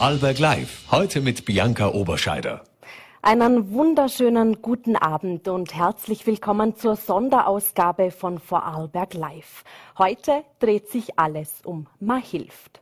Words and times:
Vorarlberg 0.00 0.38
Live. 0.38 0.90
Heute 0.90 1.20
mit 1.20 1.44
Bianca 1.44 1.90
Oberscheider. 1.90 2.64
Einen 3.20 3.74
wunderschönen 3.74 4.62
guten 4.62 4.96
Abend 4.96 5.46
und 5.46 5.74
herzlich 5.74 6.26
willkommen 6.26 6.74
zur 6.74 6.96
Sonderausgabe 6.96 8.10
von 8.10 8.38
Vorarlberg 8.38 9.12
Live. 9.12 9.62
Heute 9.98 10.42
dreht 10.58 10.88
sich 10.88 11.18
alles 11.18 11.60
um 11.64 11.86
Ma 12.00 12.16
hilft. 12.16 12.79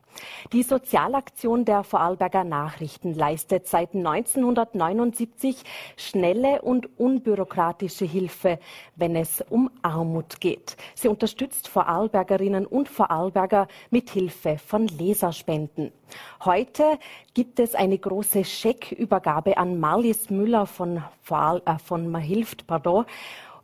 Die 0.52 0.62
Sozialaktion 0.62 1.64
der 1.64 1.84
Vorarlberger 1.84 2.44
Nachrichten 2.44 3.14
leistet 3.14 3.66
seit 3.66 3.94
1979 3.94 5.62
schnelle 5.96 6.62
und 6.62 6.98
unbürokratische 6.98 8.04
Hilfe, 8.04 8.58
wenn 8.96 9.16
es 9.16 9.44
um 9.48 9.70
Armut 9.82 10.40
geht. 10.40 10.76
Sie 10.94 11.08
unterstützt 11.08 11.68
Vorarlbergerinnen 11.68 12.66
und 12.66 12.88
Vorarlberger 12.88 13.68
mit 13.90 14.10
Hilfe 14.10 14.58
von 14.58 14.86
Leserspenden. 14.88 15.92
Heute 16.44 16.98
gibt 17.34 17.60
es 17.60 17.74
eine 17.74 17.98
große 17.98 18.44
Scheckübergabe 18.44 19.58
an 19.58 19.78
Marlies 19.78 20.30
Müller 20.30 20.66
von, 20.66 21.02
Vorarl 21.22 21.62
äh, 21.66 21.78
von 21.78 22.10
Mahilft, 22.10 22.66
pardon. 22.66 23.04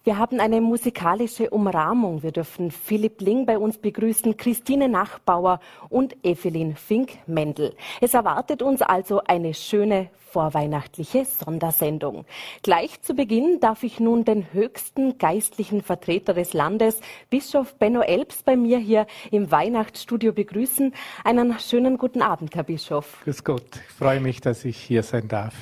Wir 0.05 0.19
haben 0.19 0.39
eine 0.39 0.61
musikalische 0.61 1.49
Umrahmung. 1.49 2.23
Wir 2.23 2.31
dürfen 2.31 2.71
Philipp 2.71 3.23
Ling 3.23 3.47
bei 3.47 3.57
uns 3.57 3.79
begrüßen, 3.79 4.37
Christine 4.37 4.87
Nachbauer 4.87 5.61
und 5.89 6.15
Evelyn 6.23 6.77
Fink-Mendel. 6.77 7.75
Es 8.03 8.13
erwartet 8.13 8.61
uns 8.61 8.83
also 8.83 9.23
eine 9.27 9.55
schöne 9.55 10.11
vorweihnachtliche 10.19 11.25
Sondersendung. 11.25 12.27
Gleich 12.63 13.01
zu 13.01 13.15
Beginn 13.15 13.61
darf 13.61 13.83
ich 13.83 13.99
nun 13.99 14.27
den 14.27 14.53
höchsten 14.53 15.17
geistlichen 15.17 15.81
Vertreter 15.81 16.35
des 16.35 16.53
Landes, 16.53 17.01
Bischof 17.31 17.75
Benno 17.77 18.03
Elbs, 18.03 18.43
bei 18.43 18.57
mir 18.57 18.77
hier 18.77 19.07
im 19.31 19.51
Weihnachtsstudio 19.51 20.35
begrüßen. 20.35 20.93
Einen 21.25 21.59
schönen 21.61 21.97
guten 21.97 22.21
Abend, 22.21 22.55
Herr 22.57 22.65
Bischof. 22.65 23.23
Grüß 23.25 23.43
Gott. 23.43 23.81
Ich 23.89 23.95
freue 23.95 24.21
mich, 24.21 24.43
dass 24.43 24.67
ich 24.67 24.77
hier 24.77 25.03
sein 25.03 25.29
darf. 25.29 25.55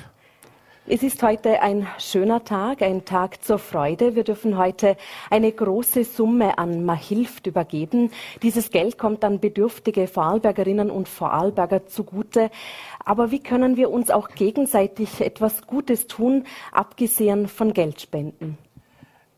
Es 0.85 1.01
ist 1.01 1.23
heute 1.23 1.61
ein 1.61 1.87
schöner 1.97 2.43
Tag, 2.43 2.81
ein 2.81 3.05
Tag 3.05 3.41
zur 3.41 3.57
Freude. 3.57 4.15
Wir 4.15 4.25
dürfen 4.25 4.57
heute 4.57 4.97
eine 5.29 5.49
große 5.49 6.03
Summe 6.03 6.57
an 6.57 6.83
Mahilft 6.83 7.47
übergeben. 7.47 8.11
Dieses 8.41 8.69
Geld 8.69 8.97
kommt 8.97 9.23
an 9.23 9.39
bedürftige 9.39 10.07
Vorarlbergerinnen 10.07 10.91
und 10.91 11.07
Vorarlberger 11.07 11.87
zugute. 11.87 12.51
Aber 12.99 13.31
wie 13.31 13.39
können 13.39 13.77
wir 13.77 13.91
uns 13.91 14.11
auch 14.11 14.27
gegenseitig 14.27 15.21
etwas 15.21 15.67
Gutes 15.67 16.07
tun, 16.07 16.43
abgesehen 16.73 17.47
von 17.47 17.71
Geldspenden? 17.71 18.57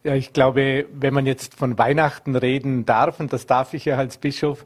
Ja, 0.03 0.15
ich 0.15 0.33
glaube, 0.33 0.87
wenn 0.93 1.13
man 1.13 1.27
jetzt 1.27 1.53
von 1.53 1.77
Weihnachten 1.77 2.35
reden 2.35 2.85
darf, 2.85 3.19
und 3.19 3.33
das 3.33 3.45
darf 3.45 3.75
ich 3.75 3.85
ja 3.85 3.97
als 3.97 4.17
Bischof, 4.17 4.65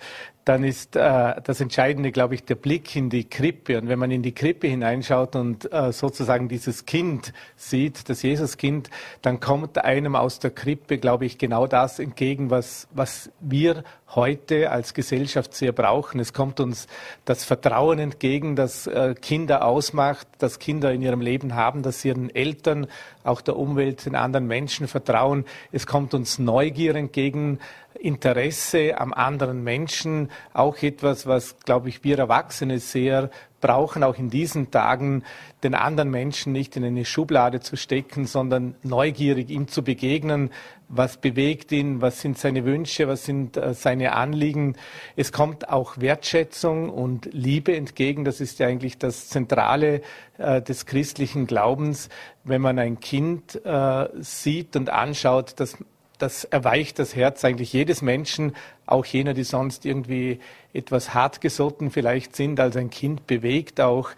dann 0.50 0.64
ist 0.64 0.96
äh, 0.96 1.36
das 1.44 1.62
Entscheidende, 1.62 2.12
glaube 2.12 2.34
ich, 2.34 2.44
der 2.44 2.56
Blick 2.56 2.96
in 2.96 3.12
die 3.12 3.30
Krippe. 3.30 3.78
Und 3.78 3.88
wenn 3.88 4.00
man 4.00 4.10
in 4.10 4.24
die 4.24 4.32
Krippe 4.32 4.66
hineinschaut 4.66 5.36
und 5.36 5.72
äh, 5.72 5.92
sozusagen 5.92 6.50
dieses 6.50 6.88
Kind 6.88 7.34
sieht, 7.56 8.10
das 8.10 8.24
Jesuskind, 8.24 8.90
dann 9.22 9.40
kommt 9.40 9.78
einem 9.78 10.16
aus 10.16 10.40
der 10.40 10.50
Krippe, 10.50 10.98
glaube 10.98 11.28
ich, 11.28 11.38
genau 11.38 11.68
das 11.68 12.00
entgegen, 12.00 12.50
was, 12.50 12.88
was 12.92 13.30
wir 13.40 13.84
heute 14.16 14.72
als 14.72 14.96
Gesellschaft 14.96 15.54
sehr 15.54 15.72
brauchen. 15.72 16.20
Es 16.20 16.34
kommt 16.34 16.60
uns 16.60 16.88
das 17.26 17.44
Vertrauen 17.44 18.00
entgegen, 18.00 18.56
das 18.56 18.88
äh, 18.88 19.14
Kinder 19.14 19.64
ausmacht, 19.64 20.28
das 20.40 20.58
Kinder 20.58 20.92
in 20.92 21.04
ihrem 21.04 21.22
Leben 21.22 21.54
haben, 21.54 21.84
dass 21.84 22.02
sie 22.02 22.08
ihren 22.08 22.34
Eltern, 22.34 22.88
auch 23.24 23.42
der 23.42 23.56
Umwelt, 23.56 24.08
den 24.08 24.16
anderen 24.16 24.48
Menschen 24.48 24.88
vertrauen. 24.88 25.46
Es 25.72 25.86
kommt 25.86 26.16
uns 26.16 26.40
Neugier 26.40 26.96
entgegen, 26.96 27.60
Interesse 28.00 29.00
am 29.00 29.14
anderen 29.14 29.64
Menschen, 29.64 30.30
auch 30.54 30.82
etwas, 30.82 31.28
was, 31.28 31.60
glaube 31.60 31.90
ich, 31.90 32.04
wir 32.04 32.18
Erwachsene 32.18 32.80
sehr 32.80 33.30
brauchen, 33.60 34.04
auch 34.04 34.18
in 34.18 34.30
diesen 34.30 34.72
Tagen, 34.72 35.24
den 35.64 35.76
anderen 35.76 36.10
Menschen 36.10 36.54
nicht 36.54 36.78
in 36.78 36.86
eine 36.86 37.06
Schublade 37.06 37.60
zu 37.60 37.76
stecken, 37.76 38.26
sondern 38.26 38.76
neugierig 38.84 39.50
ihm 39.50 39.68
zu 39.68 39.84
begegnen. 39.84 40.52
Was 40.88 41.18
bewegt 41.18 41.72
ihn? 41.72 42.02
Was 42.02 42.22
sind 42.22 42.38
seine 42.38 42.66
Wünsche? 42.66 43.08
Was 43.08 43.26
sind 43.26 43.58
äh, 43.58 43.74
seine 43.74 44.14
Anliegen? 44.14 44.76
Es 45.16 45.32
kommt 45.32 45.70
auch 45.70 45.98
Wertschätzung 46.00 46.90
und 46.90 47.30
Liebe 47.32 47.76
entgegen. 47.76 48.26
Das 48.26 48.42
ist 48.42 48.60
ja 48.60 48.68
eigentlich 48.68 48.98
das 48.98 49.30
Zentrale 49.30 50.02
äh, 50.38 50.62
des 50.62 50.86
christlichen 50.86 51.46
Glaubens. 51.46 52.10
Wenn 52.44 52.62
man 52.62 52.80
ein 52.80 53.00
Kind 53.00 53.64
äh, 53.66 54.08
sieht 54.20 54.76
und 54.76 54.90
anschaut, 54.90 55.60
dass 55.60 55.78
das 56.20 56.44
erweicht 56.44 57.00
das 57.00 57.16
Herz 57.16 57.44
eigentlich 57.44 57.74
jedes 57.74 58.02
Menschen, 58.02 58.56
auch 58.86 59.06
jener, 59.06 59.34
die 59.34 59.44
sonst 59.44 59.86
irgendwie 59.86 60.40
etwas 60.74 61.14
hartgesotten 61.14 61.92
vielleicht 61.92 62.36
sind, 62.36 62.60
als 62.60 62.76
ein 62.76 62.90
Kind 62.90 63.28
bewegt 63.28 63.82
auch 63.82 64.12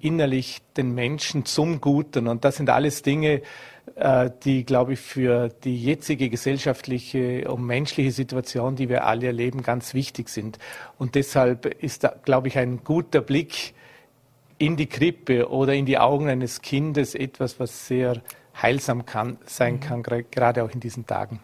innerlich 0.00 0.60
den 0.76 0.94
Menschen 0.94 1.44
zum 1.44 1.80
Guten. 1.80 2.28
Und 2.28 2.44
das 2.44 2.56
sind 2.56 2.70
alles 2.70 3.02
Dinge, 3.02 3.42
äh, 3.96 4.30
die, 4.44 4.64
glaube 4.64 4.92
ich, 4.94 5.00
für 5.00 5.48
die 5.48 5.82
jetzige 5.82 6.30
gesellschaftliche 6.30 7.50
und 7.50 7.64
menschliche 7.64 8.12
Situation, 8.12 8.76
die 8.76 8.88
wir 8.88 9.04
alle 9.04 9.26
erleben, 9.26 9.62
ganz 9.62 9.94
wichtig 9.94 10.28
sind. 10.28 10.58
Und 10.98 11.14
deshalb 11.14 11.66
ist, 11.82 12.04
da, 12.04 12.14
glaube 12.24 12.48
ich, 12.48 12.58
ein 12.58 12.84
guter 12.84 13.20
Blick 13.20 13.74
in 14.58 14.76
die 14.76 14.86
Krippe 14.86 15.50
oder 15.50 15.74
in 15.74 15.86
die 15.86 15.98
Augen 15.98 16.28
eines 16.28 16.62
Kindes 16.62 17.14
etwas, 17.14 17.60
was 17.60 17.86
sehr 17.86 18.22
heilsam 18.60 19.06
kann, 19.06 19.38
sein 19.44 19.74
mhm. 19.74 19.80
kann, 19.80 20.02
gerade 20.02 20.64
auch 20.64 20.70
in 20.70 20.80
diesen 20.80 21.06
Tagen. 21.06 21.40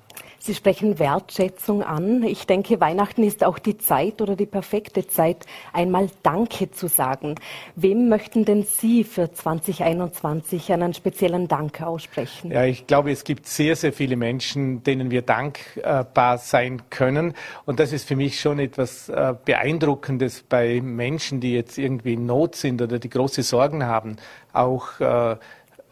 Sie 0.46 0.54
sprechen 0.54 0.98
Wertschätzung 0.98 1.82
an. 1.82 2.22
Ich 2.22 2.46
denke, 2.46 2.78
Weihnachten 2.78 3.22
ist 3.22 3.42
auch 3.42 3.58
die 3.58 3.78
Zeit 3.78 4.20
oder 4.20 4.36
die 4.36 4.44
perfekte 4.44 5.06
Zeit, 5.06 5.46
einmal 5.72 6.10
Danke 6.22 6.70
zu 6.70 6.86
sagen. 6.86 7.36
Wem 7.76 8.10
möchten 8.10 8.44
denn 8.44 8.62
Sie 8.62 9.04
für 9.04 9.32
2021 9.32 10.70
einen 10.70 10.92
speziellen 10.92 11.48
Dank 11.48 11.80
aussprechen? 11.80 12.50
Ja, 12.50 12.64
ich 12.64 12.86
glaube, 12.86 13.10
es 13.10 13.24
gibt 13.24 13.46
sehr, 13.46 13.74
sehr 13.74 13.94
viele 13.94 14.16
Menschen, 14.16 14.82
denen 14.82 15.10
wir 15.10 15.22
dankbar 15.22 16.36
sein 16.36 16.82
können. 16.90 17.32
Und 17.64 17.80
das 17.80 17.94
ist 17.94 18.06
für 18.06 18.16
mich 18.16 18.38
schon 18.38 18.58
etwas 18.58 19.08
äh, 19.08 19.34
Beeindruckendes 19.46 20.42
bei 20.42 20.82
Menschen, 20.82 21.40
die 21.40 21.54
jetzt 21.54 21.78
irgendwie 21.78 22.12
in 22.12 22.26
Not 22.26 22.54
sind 22.54 22.82
oder 22.82 22.98
die 22.98 23.08
große 23.08 23.42
Sorgen 23.42 23.86
haben. 23.86 24.16
Auch 24.52 25.00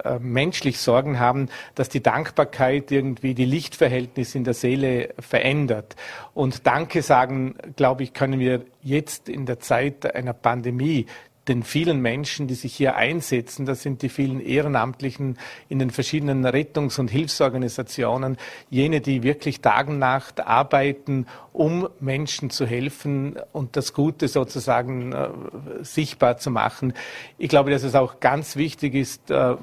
äh, 0.04 0.18
menschlich 0.18 0.78
Sorgen 0.78 1.18
haben, 1.18 1.48
dass 1.74 1.88
die 1.88 2.02
Dankbarkeit 2.02 2.90
irgendwie 2.90 3.34
die 3.34 3.44
Lichtverhältnisse 3.44 4.38
in 4.38 4.44
der 4.44 4.54
Seele 4.54 5.14
verändert. 5.18 5.96
Und 6.34 6.66
Danke 6.66 7.02
sagen, 7.02 7.54
glaube 7.76 8.02
ich, 8.02 8.12
können 8.12 8.40
wir 8.40 8.64
jetzt 8.82 9.28
in 9.28 9.46
der 9.46 9.60
Zeit 9.60 10.14
einer 10.14 10.32
Pandemie 10.32 11.06
den 11.48 11.64
vielen 11.64 12.00
Menschen, 12.00 12.46
die 12.46 12.54
sich 12.54 12.74
hier 12.74 12.94
einsetzen, 12.96 13.66
das 13.66 13.82
sind 13.82 14.02
die 14.02 14.08
vielen 14.08 14.40
Ehrenamtlichen 14.40 15.38
in 15.68 15.78
den 15.78 15.90
verschiedenen 15.90 16.46
Rettungs- 16.46 17.00
und 17.00 17.10
Hilfsorganisationen, 17.10 18.36
jene, 18.70 19.00
die 19.00 19.22
wirklich 19.22 19.60
Tag 19.60 19.88
und 19.88 19.98
Nacht 19.98 20.40
arbeiten, 20.40 21.26
um 21.52 21.88
Menschen 22.00 22.50
zu 22.50 22.66
helfen 22.66 23.36
und 23.52 23.76
das 23.76 23.92
Gute 23.92 24.28
sozusagen 24.28 25.12
äh, 25.12 25.28
sichtbar 25.82 26.38
zu 26.38 26.50
machen. 26.50 26.94
Ich 27.38 27.48
glaube, 27.48 27.70
dass 27.70 27.82
es 27.82 27.94
auch 27.94 28.20
ganz 28.20 28.56
wichtig 28.56 28.94
ist, 28.94 29.30
äh, 29.30 29.56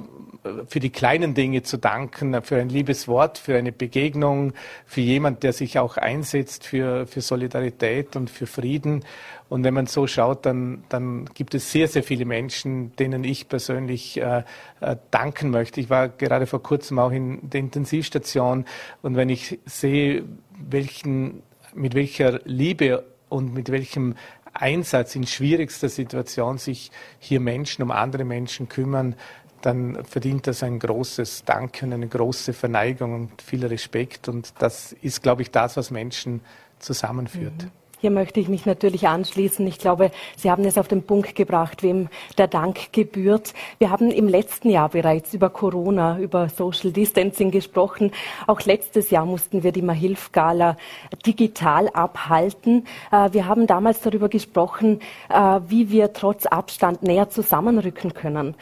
für 0.68 0.80
die 0.80 0.90
kleinen 0.90 1.34
Dinge 1.34 1.64
zu 1.64 1.78
danken, 1.78 2.42
für 2.44 2.58
ein 2.58 2.70
liebes 2.70 3.08
Wort, 3.08 3.38
für 3.38 3.58
eine 3.58 3.72
Begegnung, 3.72 4.54
für 4.86 5.02
jemand, 5.02 5.44
der 5.44 5.52
sich 5.52 5.80
auch 5.80 5.98
einsetzt 5.98 6.66
für, 6.66 7.08
für 7.08 7.22
Solidarität 7.22 8.16
und 8.16 8.30
für 8.30 8.48
Frieden. 8.48 9.04
Und 9.50 9.64
wenn 9.64 9.74
man 9.74 9.88
so 9.88 10.06
schaut, 10.06 10.46
dann, 10.46 10.84
dann 10.90 11.26
gibt 11.34 11.56
es 11.56 11.72
sehr, 11.72 11.88
sehr 11.88 12.04
viele 12.04 12.26
Menschen, 12.26 12.96
denen 12.98 13.24
ich 13.24 13.50
persönlich 13.50 14.22
äh, 14.22 14.44
äh, 14.80 14.96
danken 15.12 15.50
möchte. 15.50 15.82
Ich 15.82 15.90
war 15.90 16.08
gerade 16.08 16.46
vor 16.46 16.62
kurzem 16.62 17.00
auch 17.00 17.12
in 17.12 17.50
der 17.50 17.60
Intensivstation 17.60 18.66
und 19.02 19.16
wenn 19.16 19.30
ich 19.30 19.60
sehe, 19.66 20.24
welchen, 20.58 21.42
mit 21.80 21.96
welcher 21.96 22.42
Liebe 22.44 23.06
und 23.30 23.54
mit 23.54 23.72
welchem 23.72 24.16
Einsatz 24.54 25.16
in 25.16 25.26
schwierigster 25.26 25.90
Situation 25.90 26.58
sich 26.58 26.92
hier 27.20 27.40
Menschen 27.40 27.84
um 27.84 27.92
andere 27.92 28.26
Menschen 28.26 28.68
kümmern, 28.68 29.16
dann 29.62 30.04
verdient 30.06 30.48
das 30.48 30.64
ein 30.64 30.80
großes 30.80 31.44
Danken, 31.46 31.94
eine 31.94 32.08
große 32.08 32.54
Verneigung 32.54 33.14
und 33.14 33.42
viel 33.42 33.66
Respekt. 33.66 34.28
Und 34.28 34.54
das 34.60 34.94
ist, 34.94 35.22
glaube 35.22 35.42
ich, 35.42 35.52
das, 35.52 35.78
was 35.78 35.92
Menschen 35.92 36.42
zusammenführt. 36.80 37.64
Mhm. 37.64 37.79
Hier 38.02 38.12
möchte 38.12 38.40
ich 38.40 38.48
mich 38.48 38.66
natürlich 38.66 39.10
anschließen. 39.10 39.68
Ich 39.68 39.78
glaube, 39.78 40.12
Sie 40.38 40.50
haben 40.50 40.64
es 40.64 40.78
auf 40.78 40.88
den 40.88 41.04
Punkt 41.04 41.36
gebracht, 41.36 41.84
wem 41.84 42.08
der 42.38 42.48
Dank 42.48 42.94
gebührt. 42.94 43.54
Wir 43.78 43.90
haben 43.90 44.10
im 44.10 44.30
letzten 44.30 44.70
Jahr 44.70 44.88
bereits 44.88 45.34
über 45.34 45.50
Corona, 45.50 46.18
über 46.18 46.48
Social 46.48 46.92
Distancing 46.94 47.52
gesprochen. 47.52 48.12
Auch 48.48 48.62
letztes 48.62 49.10
Jahr 49.10 49.26
mussten 49.26 49.64
wir 49.64 49.74
die 49.74 49.82
Mahilf-Gala 49.82 50.78
digital 51.26 51.90
abhalten. 51.90 52.88
Äh, 53.12 53.34
wir 53.34 53.48
haben 53.48 53.68
damals 53.68 54.00
darüber 54.00 54.30
gesprochen, 54.30 55.02
äh, 55.30 55.60
wie 55.68 55.92
wir 55.92 56.14
trotz 56.14 56.46
Abstand 56.46 57.04
näher 57.04 57.30
zusammenrücken 57.30 58.14
können. 58.14 58.56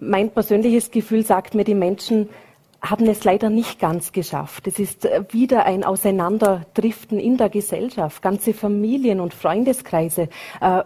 Mein 0.00 0.30
persönliches 0.30 0.90
Gefühl 0.90 1.24
sagt 1.24 1.54
mir, 1.54 1.64
die 1.64 1.74
Menschen 1.74 2.28
haben 2.82 3.06
es 3.06 3.22
leider 3.22 3.48
nicht 3.48 3.78
ganz 3.78 4.12
geschafft. 4.12 4.66
Es 4.66 4.78
ist 4.78 5.04
äh, 5.04 5.24
wieder 5.30 5.64
ein 5.66 5.84
Auseinanderdriften 5.84 7.18
in 7.18 7.36
der 7.36 7.48
Gesellschaft. 7.48 8.20
Ganze 8.22 8.52
Familien 8.52 9.20
und 9.20 9.32
Freundeskreise 9.32 10.28
äh, 10.60 10.80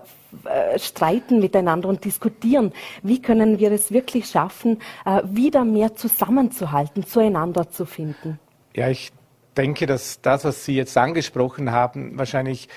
äh, 0.44 0.78
streiten 0.78 1.40
miteinander 1.40 1.88
und 1.88 2.04
diskutieren. 2.04 2.72
Wie 3.02 3.22
können 3.22 3.58
wir 3.58 3.72
es 3.72 3.90
wirklich 3.90 4.26
schaffen, 4.26 4.78
wieder 5.24 5.64
mehr 5.64 5.94
zusammenzuhalten, 5.94 7.06
zueinander 7.06 7.70
zu 7.70 7.86
finden? 7.86 8.38
Ja, 8.74 8.90
ich 8.90 9.12
denke, 9.56 9.86
dass 9.86 10.20
das, 10.20 10.44
was 10.44 10.64
Sie 10.66 10.76
jetzt 10.76 10.96
angesprochen 10.98 11.70
haben, 11.70 12.18
wahrscheinlich 12.18 12.68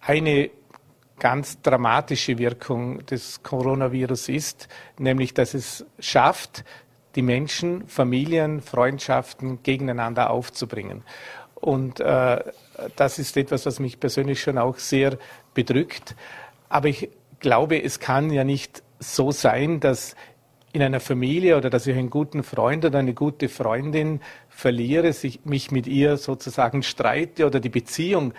eine 0.00 0.50
ganz 1.18 1.60
dramatische 1.60 2.38
Wirkung 2.38 3.06
des 3.06 3.42
Coronavirus 3.42 4.28
ist, 4.28 4.68
nämlich 4.98 5.34
dass 5.34 5.54
es 5.54 5.86
schafft, 6.00 6.64
die 7.14 7.22
Menschen, 7.22 7.86
Familien, 7.86 8.60
Freundschaften 8.60 9.62
gegeneinander 9.62 10.30
aufzubringen. 10.30 11.02
Und 11.54 12.00
äh, 12.00 12.40
das 12.96 13.18
ist 13.18 13.36
etwas, 13.36 13.66
was 13.66 13.78
mich 13.78 14.00
persönlich 14.00 14.40
schon 14.40 14.58
auch 14.58 14.78
sehr 14.78 15.18
bedrückt. 15.54 16.16
Aber 16.68 16.88
ich 16.88 17.10
glaube, 17.38 17.82
es 17.82 18.00
kann 18.00 18.30
ja 18.30 18.44
nicht 18.44 18.82
so 18.98 19.30
sein, 19.30 19.80
dass 19.80 20.16
in 20.72 20.82
einer 20.82 21.00
Familie 21.00 21.56
oder 21.56 21.68
dass 21.68 21.86
ich 21.86 21.96
einen 21.96 22.08
guten 22.08 22.42
Freund 22.42 22.84
oder 22.84 22.98
eine 22.98 23.12
gute 23.12 23.48
Freundin 23.48 24.20
verliere, 24.48 25.12
sich, 25.12 25.44
mich 25.44 25.70
mit 25.70 25.86
ihr 25.86 26.16
sozusagen 26.16 26.82
streite 26.82 27.46
oder 27.46 27.60
die 27.60 27.68
Beziehung 27.68 28.32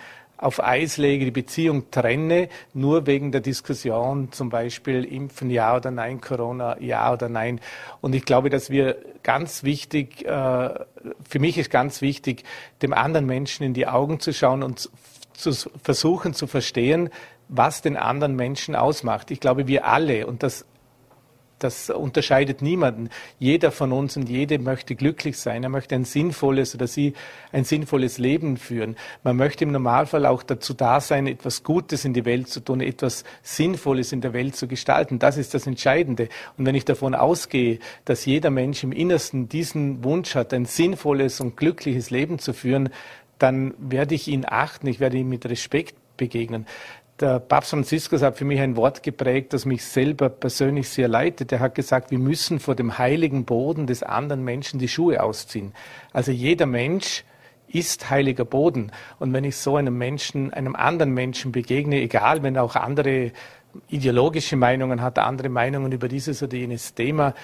auf 0.44 0.63
Eis 0.63 0.98
lege, 0.98 1.25
die 1.25 1.31
Beziehung 1.31 1.90
trenne, 1.90 2.50
nur 2.74 3.07
wegen 3.07 3.31
der 3.31 3.42
Diskussion, 3.42 4.31
zum 4.31 4.50
Beispiel 4.50 5.04
Impfen 5.06 5.50
ja 5.50 5.75
oder 5.75 5.90
nein, 5.90 6.19
Corona 6.19 6.80
ja 6.80 7.13
oder 7.13 7.30
nein. 7.30 7.62
Und 8.01 8.13
ich 8.13 8.25
glaube, 8.25 8.50
dass 8.50 8.69
wir 8.69 8.98
ganz 9.24 9.63
wichtig, 9.63 10.25
äh, 10.25 10.30
für 10.30 11.40
mich 11.40 11.57
ist 11.57 11.69
ganz 11.69 12.01
wichtig, 12.01 12.44
dem 12.81 12.94
anderen 12.94 13.25
Menschen 13.25 13.63
in 13.63 13.74
die 13.74 13.88
Augen 13.88 14.19
zu 14.19 14.34
schauen 14.34 14.63
und 14.63 14.90
zu 15.34 15.51
versuchen 15.81 16.34
zu 16.34 16.48
verstehen, 16.48 17.10
was 17.48 17.81
den 17.81 17.98
anderen 17.98 18.36
Menschen 18.36 18.75
ausmacht. 18.75 19.31
Ich 19.31 19.39
glaube, 19.39 19.68
wir 19.68 19.86
alle, 19.86 20.28
und 20.28 20.44
das 20.44 20.66
das 21.63 21.89
unterscheidet 21.89 22.62
niemanden. 22.62 23.10
Jeder 23.39 23.71
von 23.71 23.92
uns 23.92 24.18
und 24.18 24.30
jede 24.30 24.60
möchte 24.60 24.95
glücklich 24.95 25.38
sein. 25.38 25.63
Er 25.63 25.69
möchte 25.69 25.95
ein 25.95 26.06
sinnvolles 26.06 26.75
oder 26.75 26.88
sie 26.88 27.13
ein 27.51 27.63
sinnvolles 27.63 28.18
Leben 28.18 28.57
führen. 28.57 28.95
Man 29.24 29.38
möchte 29.38 29.63
im 29.63 29.71
Normalfall 29.71 30.25
auch 30.25 30.44
dazu 30.44 30.74
da 30.74 31.00
sein, 31.00 31.27
etwas 31.27 31.63
Gutes 31.63 32.06
in 32.06 32.13
die 32.13 32.25
Welt 32.25 32.50
zu 32.50 32.60
tun, 32.60 32.81
etwas 32.81 33.24
Sinnvolles 33.42 34.12
in 34.12 34.21
der 34.21 34.33
Welt 34.33 34.56
zu 34.56 34.68
gestalten. 34.68 35.19
Das 35.19 35.38
ist 35.38 35.54
das 35.54 35.68
Entscheidende. 35.68 36.30
Und 36.57 36.65
wenn 36.65 36.75
ich 36.75 36.86
davon 36.86 37.15
ausgehe, 37.15 37.80
dass 38.06 38.25
jeder 38.25 38.50
Mensch 38.50 38.83
im 38.83 38.92
Innersten 38.92 39.50
diesen 39.50 40.04
Wunsch 40.04 40.36
hat, 40.36 40.54
ein 40.54 40.65
sinnvolles 40.65 41.39
und 41.39 41.57
glückliches 41.57 42.10
Leben 42.10 42.39
zu 42.39 42.54
führen, 42.54 42.89
dann 43.39 43.74
werde 43.77 44.15
ich 44.15 44.27
ihn 44.27 44.45
achten, 44.48 44.88
ich 44.88 45.00
werde 45.00 45.18
ihm 45.18 45.30
mit 45.30 45.45
Respekt 45.45 45.95
begegnen. 46.18 46.65
Der 47.19 47.39
Papst 47.39 47.69
Franziskus 47.69 48.24
hat 48.24 48.38
für 48.38 48.45
mich 48.45 48.60
ein 48.60 48.75
Wort 48.75 49.04
geprägt, 49.04 49.54
das 49.54 49.65
mich 49.65 49.86
selber 49.86 50.30
persönlich 50.30 50.89
sehr 50.89 51.07
leitet. 51.07 51.51
Er 51.51 51.60
hat 51.60 51.75
gesagt, 51.75 52.10
wir 52.10 52.18
müssen 52.18 52.60
vor 52.60 52.75
dem 52.75 52.98
heiligen 52.98 53.45
Boden 53.45 53.86
des 53.86 54.01
anderen 54.01 54.44
Menschen 54.44 54.80
die 54.80 54.88
Schuhe 54.88 55.21
ausziehen. 55.21 55.74
Also 56.12 56.31
jeder 56.31 56.65
Mensch 56.65 57.24
ist 57.68 58.10
heiliger 58.10 58.45
Boden. 58.45 58.92
Und 59.19 59.31
wenn 59.31 59.44
ich 59.44 59.57
so 59.57 59.75
einem 59.75 59.98
Menschen, 59.98 60.54
einem 60.54 60.75
anderen 60.75 61.13
Menschen 61.13 61.51
begegne, 61.51 62.01
egal, 62.01 62.42
wenn 62.42 62.57
auch 62.57 62.75
andere 62.75 63.31
ideologische 63.89 64.56
Meinungen 64.56 65.01
hat, 65.01 65.19
andere 65.19 65.50
Meinungen 65.50 65.92
über 65.92 66.07
dieses 66.07 66.42
oder 66.42 66.56
jenes 66.56 66.95
Thema, 66.95 67.36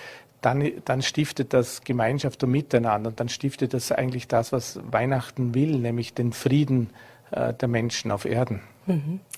dann, 0.42 0.71
dann 0.86 1.01
stiftet 1.01 1.54
das 1.54 1.83
Gemeinschaft 1.83 2.44
und 2.44 2.51
Miteinander. 2.51 3.10
Und 3.10 3.19
dann 3.19 3.30
stiftet 3.30 3.74
das 3.75 3.92
eigentlich 3.92 4.27
das, 4.27 4.51
was 4.51 4.80
Weihnachten 4.89 5.54
will, 5.54 5.77
nämlich 5.77 6.13
den 6.13 6.33
Frieden 6.33 6.89
äh, 7.31 7.54
der 7.54 7.68
Menschen 7.68 8.12
auf 8.12 8.25
Erden. 8.25 8.62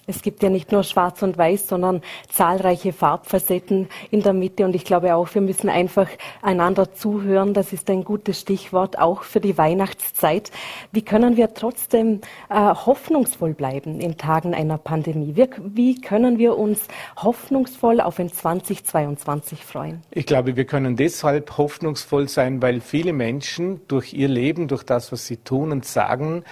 Es 0.08 0.22
gibt 0.22 0.44
ja 0.44 0.50
nicht 0.50 0.72
nur 0.72 0.84
Schwarz 0.84 1.22
und 1.22 1.38
Weiß, 1.38 1.68
sondern 1.68 2.02
zahlreiche 2.30 2.92
Farbfacetten 2.92 3.88
in 4.10 4.22
der 4.24 4.34
Mitte. 4.34 4.66
Und 4.66 4.76
ich 4.76 4.84
glaube 4.84 5.16
auch, 5.16 5.34
wir 5.34 5.42
müssen 5.42 5.70
einfach 5.70 6.08
einander 6.42 6.94
zuhören. 6.94 7.54
Das 7.54 7.72
ist 7.72 7.90
ein 7.90 8.04
gutes 8.04 8.40
Stichwort 8.40 8.98
auch 8.98 9.24
für 9.24 9.40
die 9.40 9.58
Weihnachtszeit. 9.58 10.52
Wie 10.92 11.02
können 11.02 11.38
wir 11.38 11.54
trotzdem 11.54 12.22
äh, 12.50 12.56
hoffnungsvoll 12.56 13.54
bleiben 13.54 14.02
in 14.02 14.18
Tagen 14.18 14.54
einer 14.54 14.78
Pandemie? 14.78 15.36
Wie, 15.36 15.48
wie 15.64 16.02
können 16.02 16.38
wir 16.38 16.58
uns 16.58 16.88
hoffnungsvoll 17.18 18.02
auf 18.02 18.20
ein 18.20 18.32
2022 18.32 19.64
freuen? 19.64 20.02
Ich 20.12 20.26
glaube, 20.26 20.56
wir 20.56 20.66
können 20.66 20.96
deshalb 20.96 21.58
hoffnungsvoll 21.58 22.28
sein, 22.28 22.62
weil 22.62 22.82
viele 22.82 23.14
Menschen 23.14 23.82
durch 23.88 24.14
ihr 24.14 24.28
Leben, 24.28 24.68
durch 24.68 24.84
das, 24.84 25.12
was 25.12 25.28
sie 25.28 25.38
tun 25.38 25.72
und 25.72 25.86
sagen, 25.86 26.44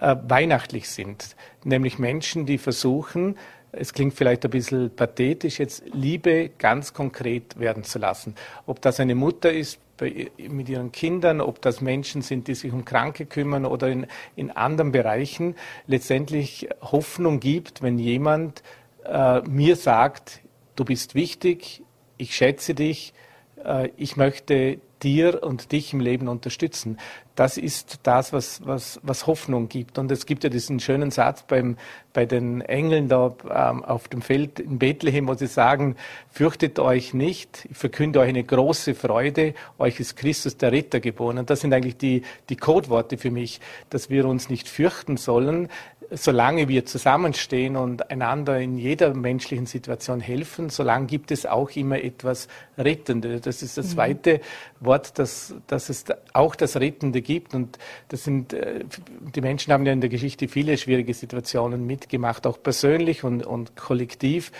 äh, 0.00 0.16
weihnachtlich 0.26 0.88
sind. 0.88 1.36
Nämlich 1.64 1.98
Menschen, 1.98 2.46
die 2.46 2.58
versuchen, 2.58 3.36
es 3.72 3.92
klingt 3.92 4.14
vielleicht 4.14 4.44
ein 4.44 4.50
bisschen 4.50 4.94
pathetisch, 4.94 5.58
jetzt 5.58 5.82
Liebe 5.92 6.50
ganz 6.58 6.94
konkret 6.94 7.58
werden 7.58 7.84
zu 7.84 7.98
lassen. 7.98 8.34
Ob 8.66 8.80
das 8.80 8.98
eine 8.98 9.14
Mutter 9.14 9.52
ist 9.52 9.78
bei, 9.98 10.30
mit 10.38 10.68
ihren 10.68 10.90
Kindern, 10.92 11.40
ob 11.40 11.60
das 11.60 11.80
Menschen 11.80 12.22
sind, 12.22 12.48
die 12.48 12.54
sich 12.54 12.72
um 12.72 12.84
Kranke 12.84 13.26
kümmern 13.26 13.66
oder 13.66 13.88
in, 13.88 14.06
in 14.36 14.50
anderen 14.50 14.92
Bereichen, 14.92 15.54
letztendlich 15.86 16.68
Hoffnung 16.80 17.40
gibt, 17.40 17.82
wenn 17.82 17.98
jemand 17.98 18.62
äh, 19.04 19.40
mir 19.42 19.76
sagt, 19.76 20.40
du 20.76 20.84
bist 20.84 21.14
wichtig, 21.14 21.82
ich 22.16 22.34
schätze 22.34 22.74
dich, 22.74 23.12
ich 23.96 24.16
möchte 24.16 24.80
dir 25.02 25.42
und 25.42 25.72
dich 25.72 25.92
im 25.92 26.00
Leben 26.00 26.28
unterstützen. 26.28 26.98
Das 27.34 27.56
ist 27.56 28.00
das, 28.02 28.32
was, 28.32 28.66
was, 28.66 28.98
was 29.04 29.28
Hoffnung 29.28 29.68
gibt. 29.68 29.96
Und 29.98 30.10
es 30.10 30.26
gibt 30.26 30.42
ja 30.42 30.50
diesen 30.50 30.80
schönen 30.80 31.12
Satz 31.12 31.44
beim, 31.44 31.76
bei 32.12 32.26
den 32.26 32.60
Engeln 32.62 33.08
da 33.08 33.32
ähm, 33.48 33.84
auf 33.84 34.08
dem 34.08 34.22
Feld 34.22 34.58
in 34.58 34.78
Bethlehem, 34.78 35.28
wo 35.28 35.34
sie 35.34 35.46
sagen, 35.46 35.94
fürchtet 36.30 36.80
euch 36.80 37.14
nicht, 37.14 37.68
ich 37.70 37.76
verkünde 37.76 38.18
euch 38.18 38.28
eine 38.28 38.42
große 38.42 38.94
Freude, 38.94 39.54
euch 39.78 40.00
ist 40.00 40.16
Christus 40.16 40.56
der 40.56 40.72
Ritter 40.72 40.98
geboren. 40.98 41.38
Und 41.38 41.50
das 41.50 41.60
sind 41.60 41.72
eigentlich 41.72 41.96
die, 41.96 42.22
die 42.48 42.56
Codeworte 42.56 43.18
für 43.18 43.30
mich, 43.30 43.60
dass 43.90 44.10
wir 44.10 44.26
uns 44.26 44.50
nicht 44.50 44.68
fürchten 44.68 45.16
sollen, 45.16 45.68
solange 46.10 46.68
wir 46.68 46.86
zusammenstehen 46.86 47.76
und 47.76 48.10
einander 48.10 48.58
in 48.58 48.78
jeder 48.78 49.14
menschlichen 49.14 49.66
Situation 49.66 50.20
helfen, 50.20 50.70
solange 50.70 51.06
gibt 51.06 51.30
es 51.30 51.44
auch 51.46 51.70
immer 51.76 52.02
etwas 52.02 52.48
Rettendes. 52.76 53.42
Das 53.42 53.62
ist 53.62 53.76
das 53.76 53.86
mhm. 53.86 53.90
zweite 53.90 54.40
Wort, 54.80 55.18
dass, 55.18 55.54
dass 55.66 55.88
es 55.88 56.06
auch 56.32 56.54
das 56.54 56.76
Rettende 56.76 57.20
gibt. 57.20 57.54
Und 57.54 57.78
das 58.08 58.24
sind, 58.24 58.52
äh, 58.52 58.84
die 59.34 59.40
Menschen 59.40 59.72
haben 59.72 59.84
ja 59.84 59.92
in 59.92 60.00
der 60.00 60.10
Geschichte 60.10 60.48
viele 60.48 60.78
schwierige 60.78 61.14
Situationen 61.14 61.86
mitgemacht, 61.86 62.46
auch 62.46 62.62
persönlich 62.62 63.24
und, 63.24 63.44
und 63.44 63.76
kollektiv. 63.76 64.52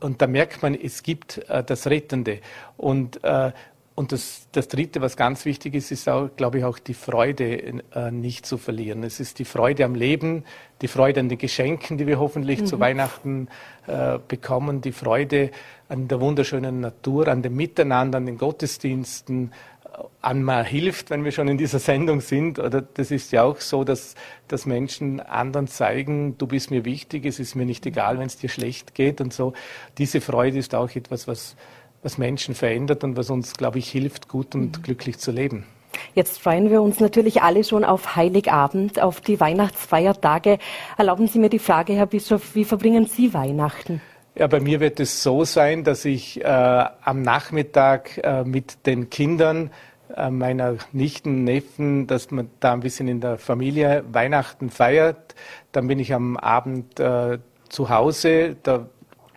Und 0.00 0.22
da 0.22 0.26
merkt 0.26 0.62
man, 0.62 0.74
es 0.74 1.02
gibt 1.02 1.38
äh, 1.48 1.62
das 1.62 1.86
Rettende. 1.86 2.40
Und 2.76 3.22
äh, 3.22 3.52
und 4.00 4.12
das, 4.12 4.48
das 4.52 4.66
Dritte, 4.66 5.02
was 5.02 5.14
ganz 5.14 5.44
wichtig 5.44 5.74
ist, 5.74 5.92
ist 5.92 6.08
auch, 6.08 6.30
glaube 6.34 6.56
ich, 6.56 6.64
auch 6.64 6.78
die 6.78 6.94
Freude 6.94 7.82
äh, 7.94 8.10
nicht 8.10 8.46
zu 8.46 8.56
verlieren. 8.56 9.04
Es 9.04 9.20
ist 9.20 9.38
die 9.38 9.44
Freude 9.44 9.84
am 9.84 9.94
Leben, 9.94 10.44
die 10.80 10.88
Freude 10.88 11.20
an 11.20 11.28
den 11.28 11.36
Geschenken, 11.36 11.98
die 11.98 12.06
wir 12.06 12.18
hoffentlich 12.18 12.62
mhm. 12.62 12.66
zu 12.66 12.80
Weihnachten 12.80 13.48
äh, 13.86 14.18
bekommen, 14.26 14.80
die 14.80 14.92
Freude 14.92 15.50
an 15.90 16.08
der 16.08 16.18
wunderschönen 16.18 16.80
Natur, 16.80 17.28
an 17.28 17.42
dem 17.42 17.54
Miteinander, 17.56 18.16
an 18.16 18.24
den 18.24 18.38
Gottesdiensten, 18.38 19.52
äh, 19.84 19.88
an 20.22 20.44
man 20.44 20.64
hilft, 20.64 21.10
wenn 21.10 21.22
wir 21.22 21.32
schon 21.32 21.48
in 21.48 21.58
dieser 21.58 21.78
Sendung 21.78 22.22
sind. 22.22 22.58
Oder 22.58 22.80
das 22.80 23.10
ist 23.10 23.32
ja 23.32 23.42
auch 23.42 23.60
so, 23.60 23.84
dass, 23.84 24.14
dass 24.48 24.64
Menschen 24.64 25.20
anderen 25.20 25.66
zeigen, 25.66 26.38
du 26.38 26.46
bist 26.46 26.70
mir 26.70 26.86
wichtig, 26.86 27.26
es 27.26 27.38
ist 27.38 27.54
mir 27.54 27.66
nicht 27.66 27.84
egal, 27.84 28.18
wenn 28.18 28.28
es 28.28 28.38
dir 28.38 28.48
schlecht 28.48 28.94
geht 28.94 29.20
und 29.20 29.34
so. 29.34 29.52
Diese 29.98 30.22
Freude 30.22 30.56
ist 30.56 30.74
auch 30.74 30.88
etwas, 30.96 31.28
was 31.28 31.54
was 32.02 32.18
Menschen 32.18 32.54
verändert 32.54 33.04
und 33.04 33.16
was 33.16 33.30
uns, 33.30 33.54
glaube 33.54 33.78
ich, 33.78 33.90
hilft, 33.90 34.28
gut 34.28 34.54
und 34.54 34.78
mhm. 34.78 34.82
glücklich 34.82 35.18
zu 35.18 35.30
leben. 35.30 35.66
Jetzt 36.14 36.40
freuen 36.40 36.70
wir 36.70 36.82
uns 36.82 37.00
natürlich 37.00 37.42
alle 37.42 37.64
schon 37.64 37.84
auf 37.84 38.16
Heiligabend, 38.16 39.00
auf 39.00 39.20
die 39.20 39.40
Weihnachtsfeiertage. 39.40 40.58
Erlauben 40.96 41.26
Sie 41.26 41.38
mir 41.38 41.50
die 41.50 41.58
Frage, 41.58 41.92
Herr 41.94 42.06
Bischof, 42.06 42.54
wie 42.54 42.64
verbringen 42.64 43.06
Sie 43.06 43.34
Weihnachten? 43.34 44.00
Ja, 44.34 44.46
bei 44.46 44.60
mir 44.60 44.80
wird 44.80 45.00
es 45.00 45.22
so 45.22 45.44
sein, 45.44 45.84
dass 45.84 46.04
ich 46.04 46.42
äh, 46.42 46.44
am 46.46 47.22
Nachmittag 47.22 48.20
äh, 48.22 48.44
mit 48.44 48.86
den 48.86 49.10
Kindern 49.10 49.70
äh, 50.16 50.30
meiner 50.30 50.76
Nichten, 50.92 51.44
Neffen, 51.44 52.06
dass 52.06 52.30
man 52.30 52.48
da 52.60 52.72
ein 52.72 52.80
bisschen 52.80 53.08
in 53.08 53.20
der 53.20 53.38
Familie 53.38 54.04
Weihnachten 54.10 54.70
feiert. 54.70 55.34
Dann 55.72 55.88
bin 55.88 55.98
ich 55.98 56.14
am 56.14 56.36
Abend 56.36 57.00
äh, 57.00 57.38
zu 57.68 57.90
Hause. 57.90 58.56
Da 58.62 58.88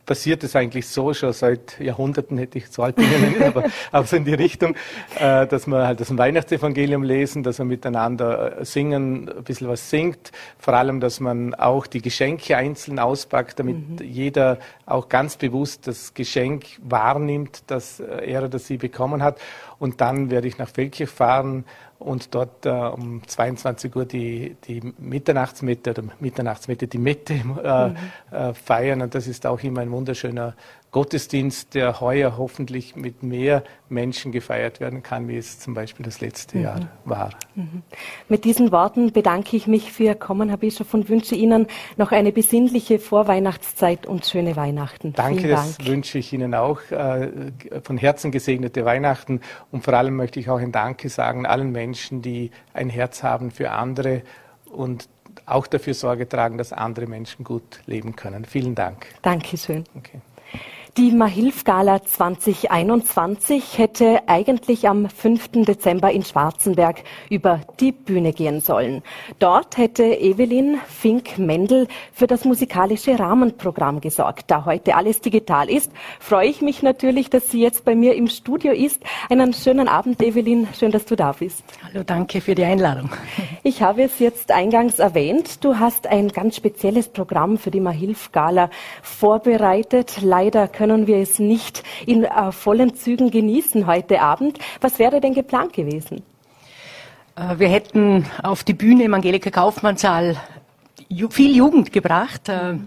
passiert 0.05 0.43
es 0.43 0.55
eigentlich 0.55 0.87
so, 0.87 1.13
schon 1.13 1.33
seit 1.33 1.79
Jahrhunderten 1.79 2.37
hätte 2.37 2.57
ich 2.57 2.71
zu 2.71 2.83
alt 2.83 2.95
bin, 2.95 3.07
aber, 3.43 3.63
aber 3.91 4.05
so 4.05 4.15
in 4.15 4.25
die 4.25 4.33
Richtung, 4.33 4.75
äh, 5.19 5.47
dass 5.47 5.67
wir 5.67 5.87
halt 5.87 5.99
das 5.99 6.15
Weihnachtsevangelium 6.15 7.03
lesen, 7.03 7.43
dass 7.43 7.57
wir 7.59 7.65
miteinander 7.65 8.59
äh, 8.59 8.65
singen, 8.65 9.29
ein 9.29 9.43
bisschen 9.43 9.67
was 9.67 9.89
singt, 9.89 10.31
vor 10.57 10.73
allem, 10.73 10.99
dass 10.99 11.19
man 11.19 11.53
auch 11.55 11.87
die 11.87 12.01
Geschenke 12.01 12.57
einzeln 12.57 12.99
auspackt, 12.99 13.59
damit 13.59 14.01
mhm. 14.01 14.05
jeder 14.05 14.59
auch 14.85 15.09
ganz 15.09 15.37
bewusst 15.37 15.87
das 15.87 16.13
Geschenk 16.13 16.65
wahrnimmt, 16.81 17.63
das 17.67 17.99
er 17.99 18.43
oder 18.43 18.59
sie 18.59 18.77
bekommen 18.77 19.23
hat. 19.23 19.39
Und 19.79 20.01
dann 20.01 20.29
werde 20.29 20.47
ich 20.47 20.57
nach 20.57 20.69
Feldkirch 20.69 21.09
fahren 21.09 21.65
und 22.03 22.33
dort 22.35 22.65
äh, 22.65 22.69
um 22.69 23.25
22 23.25 23.95
Uhr 23.95 24.05
die, 24.05 24.55
die 24.67 24.93
Mitternachtsmitte 24.97 25.91
oder 25.91 26.03
Mitternachtsmitte 26.19 26.87
die 26.87 26.97
Mitte 26.97 27.33
äh, 27.33 27.89
mhm. 27.89 27.95
äh, 28.31 28.53
feiern. 28.53 29.01
Und 29.01 29.15
das 29.15 29.27
ist 29.27 29.45
auch 29.45 29.61
immer 29.63 29.81
ein 29.81 29.91
wunderschöner 29.91 30.55
Gottesdienst, 30.93 31.73
der 31.73 31.99
heuer 32.01 32.37
hoffentlich 32.37 32.95
mit 32.95 33.23
mehr 33.23 33.63
Menschen 33.89 34.31
gefeiert 34.31 34.79
werden 34.79 35.01
kann, 35.01 35.27
wie 35.27 35.37
es 35.37 35.59
zum 35.59 35.73
Beispiel 35.73 36.05
das 36.05 36.21
letzte 36.21 36.57
mhm. 36.57 36.63
Jahr 36.63 36.79
war. 37.03 37.31
Mhm. 37.55 37.81
Mit 38.29 38.45
diesen 38.45 38.71
Worten 38.71 39.11
bedanke 39.11 39.57
ich 39.57 39.65
mich 39.65 39.91
für 39.91 40.03
Ihr 40.03 40.15
Kommen, 40.15 40.49
Herr 40.49 40.57
Bischof, 40.57 40.93
und 40.93 41.09
wünsche 41.09 41.33
Ihnen 41.33 41.65
noch 41.97 42.11
eine 42.11 42.31
besinnliche 42.31 42.99
Vorweihnachtszeit 42.99 44.05
und 44.05 44.25
schöne 44.25 44.55
Weihnachten. 44.55 45.13
Danke, 45.13 45.47
Dank. 45.47 45.77
das 45.77 45.87
wünsche 45.87 46.19
ich 46.19 46.31
Ihnen 46.31 46.53
auch. 46.53 46.79
Äh, 46.91 47.31
von 47.83 47.97
Herzen 47.97 48.31
gesegnete 48.31 48.85
Weihnachten. 48.85 49.41
Und 49.71 49.83
vor 49.83 49.95
allem 49.95 50.15
möchte 50.15 50.39
ich 50.39 50.49
auch 50.49 50.59
ein 50.59 50.71
Danke 50.71 51.09
sagen 51.09 51.47
allen 51.47 51.71
Menschen, 51.71 52.21
die 52.21 52.51
ein 52.73 52.89
Herz 52.89 53.23
haben 53.23 53.49
für 53.49 53.71
andere 53.71 54.21
und 54.71 55.09
auch 55.47 55.65
dafür 55.65 55.95
Sorge 55.95 56.29
tragen, 56.29 56.59
dass 56.59 56.71
andere 56.71 57.07
Menschen 57.07 57.43
gut 57.43 57.81
leben 57.87 58.15
können. 58.15 58.45
Vielen 58.45 58.75
Dank. 58.75 59.07
Dankeschön. 59.23 59.85
Okay. 59.97 60.21
Die 60.95 61.11
Mahilf-Gala 61.11 62.03
2021 62.03 63.79
hätte 63.79 64.19
eigentlich 64.27 64.87
am 64.87 65.09
5. 65.09 65.63
Dezember 65.65 66.11
in 66.11 66.23
Schwarzenberg 66.23 66.97
über 67.31 67.61
die 67.79 67.91
Bühne 67.91 68.31
gehen 68.31 68.61
sollen. 68.61 69.01
Dort 69.39 69.77
hätte 69.77 70.03
Evelyn 70.03 70.77
Fink-Mendel 70.85 71.87
für 72.13 72.27
das 72.27 72.45
musikalische 72.45 73.17
Rahmenprogramm 73.17 74.01
gesorgt. 74.01 74.51
Da 74.51 74.65
heute 74.65 74.95
alles 74.95 75.19
digital 75.19 75.67
ist, 75.67 75.91
freue 76.19 76.49
ich 76.49 76.61
mich 76.61 76.83
natürlich, 76.83 77.31
dass 77.31 77.49
sie 77.49 77.59
jetzt 77.59 77.85
bei 77.85 77.95
mir 77.95 78.13
im 78.13 78.27
Studio 78.27 78.71
ist. 78.71 79.01
Einen 79.31 79.53
schönen 79.53 79.87
Abend, 79.87 80.21
Evelyn. 80.21 80.67
Schön, 80.77 80.91
dass 80.91 81.05
du 81.05 81.15
da 81.15 81.31
bist. 81.31 81.63
Hallo, 81.91 82.03
danke 82.05 82.39
für 82.39 82.53
die 82.53 82.65
Einladung. 82.65 83.09
Ich 83.63 83.81
habe 83.81 84.03
es 84.03 84.19
jetzt 84.19 84.51
eingangs 84.51 84.99
erwähnt. 84.99 85.63
Du 85.63 85.79
hast 85.79 86.05
ein 86.05 86.27
ganz 86.27 86.55
spezielles 86.55 87.07
Programm 87.07 87.57
für 87.57 87.71
die 87.71 87.79
Mahilf-Gala 87.79 88.69
vorbereitet. 89.01 90.21
Leider 90.21 90.67
können 90.67 90.82
wir 91.07 91.17
es 91.17 91.39
nicht 91.39 91.83
in 92.05 92.23
äh, 92.23 92.51
vollen 92.51 92.95
Zügen 92.95 93.31
genießen 93.31 93.87
heute 93.87 94.21
Abend. 94.21 94.59
Was 94.81 94.99
wäre 94.99 95.21
denn 95.21 95.33
geplant 95.33 95.73
gewesen? 95.73 96.23
Äh, 97.35 97.59
wir 97.59 97.69
hätten 97.69 98.25
auf 98.41 98.63
die 98.63 98.73
Bühne 98.73 99.03
im 99.03 99.13
Angelika 99.13 99.49
Kaufmannssaal 99.49 100.37
viel 101.29 101.55
Jugend 101.55 101.91
gebracht. 101.91 102.49
Äh, 102.49 102.77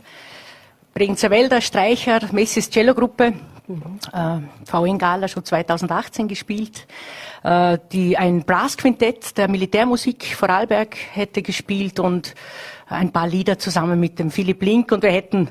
Bregenzer 0.94 1.30
Wälder, 1.30 1.60
Streicher, 1.60 2.20
Messis 2.32 2.70
Cello 2.70 2.94
Gruppe, 2.94 3.34
mhm. 3.66 3.98
äh, 4.12 4.38
VN 4.64 4.98
Gala 4.98 5.28
schon 5.28 5.44
2018 5.44 6.26
gespielt. 6.26 6.86
Äh, 7.42 7.78
die, 7.92 8.16
ein 8.16 8.44
Brassquintett 8.44 9.36
der 9.36 9.48
Militärmusik 9.48 10.34
Vorarlberg 10.34 10.96
hätte 11.12 11.42
gespielt 11.42 12.00
und 12.00 12.34
ein 12.88 13.12
paar 13.12 13.28
Lieder 13.28 13.58
zusammen 13.58 14.00
mit 14.00 14.18
dem 14.18 14.30
Philipp 14.30 14.62
Link 14.62 14.92
und 14.92 15.02
wir 15.02 15.10
hätten 15.10 15.50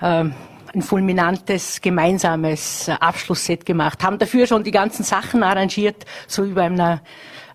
äh, 0.00 0.24
ein 0.74 0.82
fulminantes 0.82 1.80
gemeinsames 1.80 2.88
Abschlussset 2.88 3.66
gemacht, 3.66 4.02
haben 4.02 4.18
dafür 4.18 4.46
schon 4.46 4.64
die 4.64 4.70
ganzen 4.70 5.04
Sachen 5.04 5.42
arrangiert, 5.42 6.04
so 6.26 6.46
wie 6.46 6.52
bei 6.52 6.64
einer 6.64 7.00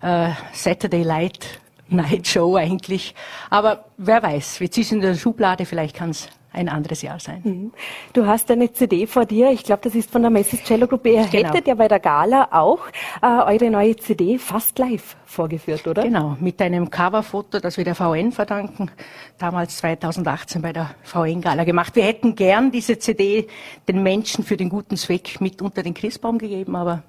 äh, 0.02 0.30
Saturday 0.52 1.02
Light 1.02 1.60
Night 1.88 2.26
Show 2.26 2.56
eigentlich. 2.56 3.14
Aber 3.50 3.86
wer 3.96 4.22
weiß, 4.22 4.58
jetzt 4.60 4.78
ist 4.78 4.92
in 4.92 5.00
der 5.00 5.14
Schublade, 5.14 5.64
vielleicht 5.64 5.96
kann 5.96 6.10
es 6.10 6.28
ein 6.52 6.68
anderes 6.68 7.02
Jahr 7.02 7.20
sein. 7.20 7.40
Mhm. 7.44 7.72
Du 8.12 8.26
hast 8.26 8.50
eine 8.50 8.72
CD 8.72 9.06
vor 9.06 9.26
dir, 9.26 9.50
ich 9.50 9.64
glaube, 9.64 9.82
das 9.82 9.94
ist 9.94 10.10
von 10.10 10.22
der 10.22 10.30
Messis 10.30 10.62
Cello 10.64 10.86
Gruppe. 10.86 11.10
Ihr 11.10 11.26
genau. 11.26 11.48
hättet 11.48 11.68
ja 11.68 11.74
bei 11.74 11.88
der 11.88 12.00
Gala 12.00 12.48
auch 12.50 12.80
äh, 13.22 13.26
eure 13.26 13.70
neue 13.70 13.96
CD 13.96 14.38
fast 14.38 14.78
live 14.78 15.16
vorgeführt, 15.24 15.86
oder? 15.86 16.02
Genau, 16.02 16.36
mit 16.40 16.60
einem 16.62 16.90
Coverfoto, 16.90 17.60
das 17.60 17.76
wir 17.76 17.84
der 17.84 17.94
VN 17.94 18.32
verdanken, 18.32 18.90
damals 19.38 19.76
2018 19.78 20.62
bei 20.62 20.72
der 20.72 20.90
VN 21.02 21.40
Gala 21.40 21.64
gemacht. 21.64 21.94
Wir 21.96 22.04
hätten 22.04 22.34
gern 22.34 22.70
diese 22.70 22.98
CD 22.98 23.46
den 23.86 24.02
Menschen 24.02 24.44
für 24.44 24.56
den 24.56 24.68
guten 24.68 24.96
Zweck 24.96 25.40
mit 25.40 25.60
unter 25.60 25.82
den 25.82 25.94
Christbaum 25.94 26.38
gegeben, 26.38 26.76
aber 26.76 27.02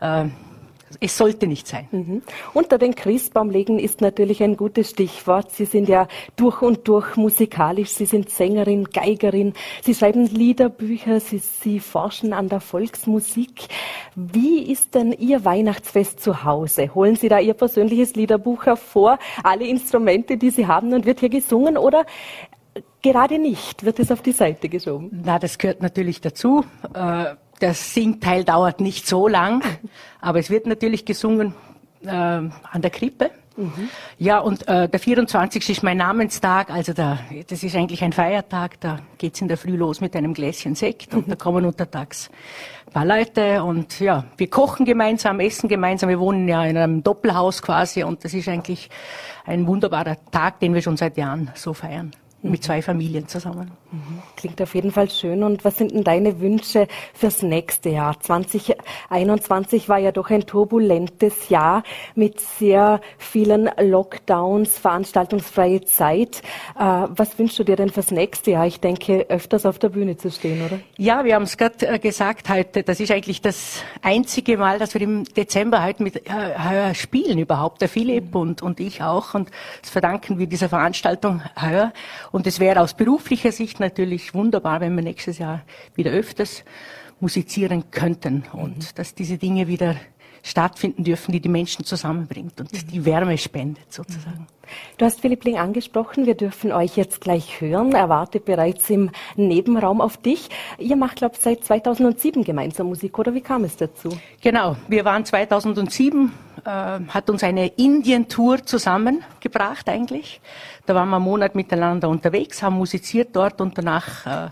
äh, 0.00 0.24
es 1.00 1.16
sollte 1.16 1.46
nicht 1.46 1.66
sein. 1.66 1.88
Mhm. 1.90 2.22
Unter 2.54 2.78
den 2.78 2.94
Christbaum 2.94 3.50
legen 3.50 3.78
ist 3.78 4.00
natürlich 4.00 4.42
ein 4.42 4.56
gutes 4.56 4.90
Stichwort. 4.90 5.50
Sie 5.52 5.64
sind 5.64 5.88
ja 5.88 6.08
durch 6.36 6.62
und 6.62 6.88
durch 6.88 7.16
musikalisch. 7.16 7.90
Sie 7.90 8.06
sind 8.06 8.30
Sängerin, 8.30 8.84
Geigerin. 8.84 9.54
Sie 9.82 9.94
schreiben 9.94 10.26
Liederbücher. 10.26 11.20
Sie, 11.20 11.38
Sie 11.38 11.80
forschen 11.80 12.32
an 12.32 12.48
der 12.48 12.60
Volksmusik. 12.60 13.68
Wie 14.14 14.70
ist 14.70 14.94
denn 14.94 15.12
Ihr 15.12 15.44
Weihnachtsfest 15.44 16.20
zu 16.20 16.44
Hause? 16.44 16.94
Holen 16.94 17.16
Sie 17.16 17.28
da 17.28 17.38
Ihr 17.38 17.54
persönliches 17.54 18.14
Liederbuch 18.14 18.66
hervor, 18.66 19.18
alle 19.42 19.66
Instrumente, 19.66 20.36
die 20.36 20.50
Sie 20.50 20.66
haben 20.66 20.92
und 20.92 21.06
wird 21.06 21.20
hier 21.20 21.28
gesungen 21.28 21.76
oder 21.76 22.04
gerade 23.02 23.38
nicht? 23.38 23.84
Wird 23.84 23.98
es 23.98 24.10
auf 24.10 24.22
die 24.22 24.32
Seite 24.32 24.68
geschoben? 24.68 25.22
Na, 25.24 25.38
das 25.38 25.58
gehört 25.58 25.82
natürlich 25.82 26.20
dazu. 26.20 26.64
Äh 26.94 27.34
der 27.62 27.74
Singteil 27.74 28.44
dauert 28.44 28.80
nicht 28.80 29.06
so 29.06 29.28
lang, 29.28 29.62
aber 30.20 30.38
es 30.38 30.50
wird 30.50 30.66
natürlich 30.66 31.04
gesungen 31.04 31.54
äh, 32.04 32.08
an 32.08 32.50
der 32.74 32.90
Krippe. 32.90 33.30
Mhm. 33.56 33.90
Ja, 34.18 34.38
und 34.38 34.66
äh, 34.66 34.88
der 34.88 34.98
24. 34.98 35.68
ist 35.68 35.82
mein 35.82 35.98
Namenstag, 35.98 36.70
also 36.70 36.92
da, 36.92 37.18
das 37.48 37.62
ist 37.62 37.76
eigentlich 37.76 38.02
ein 38.02 38.12
Feiertag, 38.12 38.80
da 38.80 39.00
geht's 39.18 39.40
in 39.40 39.48
der 39.48 39.58
Früh 39.58 39.76
los 39.76 40.00
mit 40.00 40.16
einem 40.16 40.32
Gläschen 40.32 40.74
Sekt 40.74 41.14
und 41.14 41.30
da 41.30 41.36
kommen 41.36 41.64
untertags 41.66 42.30
ein 42.86 42.92
paar 42.92 43.04
Leute 43.04 43.62
und 43.62 44.00
ja, 44.00 44.24
wir 44.38 44.48
kochen 44.48 44.86
gemeinsam, 44.86 45.38
essen 45.40 45.68
gemeinsam, 45.68 46.08
wir 46.08 46.18
wohnen 46.18 46.48
ja 46.48 46.64
in 46.64 46.76
einem 46.76 47.02
Doppelhaus 47.02 47.60
quasi 47.60 48.02
und 48.02 48.24
das 48.24 48.32
ist 48.32 48.48
eigentlich 48.48 48.88
ein 49.44 49.66
wunderbarer 49.66 50.16
Tag, 50.30 50.60
den 50.60 50.72
wir 50.72 50.80
schon 50.80 50.96
seit 50.96 51.18
Jahren 51.18 51.50
so 51.54 51.74
feiern 51.74 52.12
mit 52.42 52.64
zwei 52.64 52.82
Familien 52.82 53.28
zusammen. 53.28 53.70
Mhm. 53.92 54.22
Klingt 54.36 54.60
auf 54.60 54.74
jeden 54.74 54.90
Fall 54.90 55.10
schön. 55.10 55.42
Und 55.44 55.64
was 55.64 55.78
sind 55.78 55.92
denn 55.92 56.04
deine 56.04 56.40
Wünsche 56.40 56.88
fürs 57.14 57.42
nächste 57.42 57.90
Jahr? 57.90 58.18
2021 58.18 59.88
war 59.88 59.98
ja 59.98 60.12
doch 60.12 60.30
ein 60.30 60.46
turbulentes 60.46 61.48
Jahr 61.48 61.84
mit 62.14 62.40
sehr 62.40 63.00
vielen 63.18 63.70
Lockdowns, 63.80 64.78
veranstaltungsfreie 64.78 65.82
Zeit. 65.82 66.42
Äh, 66.78 66.82
was 67.08 67.38
wünschst 67.38 67.58
du 67.58 67.64
dir 67.64 67.76
denn 67.76 67.90
fürs 67.90 68.10
nächste 68.10 68.52
Jahr? 68.52 68.66
Ich 68.66 68.80
denke, 68.80 69.26
öfters 69.28 69.64
auf 69.66 69.78
der 69.78 69.90
Bühne 69.90 70.16
zu 70.16 70.30
stehen, 70.30 70.64
oder? 70.64 70.80
Ja, 70.98 71.24
wir 71.24 71.34
haben 71.34 71.44
es 71.44 71.56
gerade 71.56 71.86
äh, 71.86 71.98
gesagt 71.98 72.48
heute. 72.48 72.82
Das 72.82 72.98
ist 72.98 73.12
eigentlich 73.12 73.40
das 73.40 73.82
einzige 74.02 74.56
Mal, 74.56 74.78
dass 74.78 74.94
wir 74.94 75.02
im 75.02 75.24
Dezember 75.24 75.84
heute 75.84 76.02
mit 76.02 76.26
äh, 76.28 76.94
spielen 76.94 77.38
überhaupt. 77.38 77.80
Der 77.80 77.88
Philipp 77.88 78.34
mhm. 78.34 78.40
und, 78.40 78.62
und 78.62 78.80
ich 78.80 79.02
auch. 79.02 79.34
Und 79.34 79.50
das 79.80 79.90
verdanken 79.90 80.38
wir 80.38 80.46
dieser 80.46 80.68
Veranstaltung 80.68 81.42
heuer. 81.60 81.92
Und 82.32 82.46
es 82.46 82.58
wäre 82.58 82.80
aus 82.80 82.94
beruflicher 82.94 83.52
Sicht 83.52 83.78
natürlich 83.78 84.34
wunderbar, 84.34 84.80
wenn 84.80 84.96
wir 84.96 85.02
nächstes 85.02 85.38
Jahr 85.38 85.62
wieder 85.94 86.10
öfters 86.10 86.64
musizieren 87.20 87.84
könnten 87.92 88.44
und 88.52 88.78
mhm. 88.78 88.94
dass 88.96 89.14
diese 89.14 89.38
Dinge 89.38 89.68
wieder 89.68 89.94
stattfinden 90.42 91.04
dürfen, 91.04 91.32
die 91.32 91.40
die 91.40 91.48
Menschen 91.48 91.84
zusammenbringt 91.84 92.60
und 92.60 92.72
mhm. 92.72 92.88
die 92.88 93.04
Wärme 93.04 93.38
spendet 93.38 93.92
sozusagen. 93.92 94.46
Du 94.98 95.04
hast 95.04 95.20
Philipp 95.20 95.44
Ling 95.44 95.58
angesprochen, 95.58 96.26
wir 96.26 96.34
dürfen 96.34 96.72
euch 96.72 96.96
jetzt 96.96 97.20
gleich 97.20 97.60
hören. 97.60 97.92
Er 97.92 98.08
wartet 98.08 98.44
bereits 98.44 98.88
im 98.90 99.10
Nebenraum 99.36 100.00
auf 100.00 100.16
dich. 100.16 100.48
Ihr 100.78 100.96
macht, 100.96 101.16
glaube 101.16 101.34
ich, 101.36 101.42
seit 101.42 101.64
2007 101.64 102.44
gemeinsam 102.44 102.86
Musik, 102.86 103.18
oder 103.18 103.34
wie 103.34 103.40
kam 103.40 103.64
es 103.64 103.76
dazu? 103.76 104.08
Genau, 104.40 104.76
wir 104.88 105.04
waren 105.04 105.24
2007, 105.24 106.32
äh, 106.64 106.68
hat 106.68 107.30
uns 107.30 107.42
eine 107.42 107.68
Indien-Tour 107.68 108.64
zusammengebracht 108.64 109.88
eigentlich. 109.88 110.40
Da 110.86 110.94
waren 110.94 111.10
wir 111.10 111.16
einen 111.16 111.24
Monat 111.24 111.54
miteinander 111.54 112.08
unterwegs, 112.08 112.62
haben 112.62 112.76
musiziert 112.76 113.30
dort 113.34 113.60
und 113.60 113.76
danach 113.76 114.26
äh, 114.26 114.50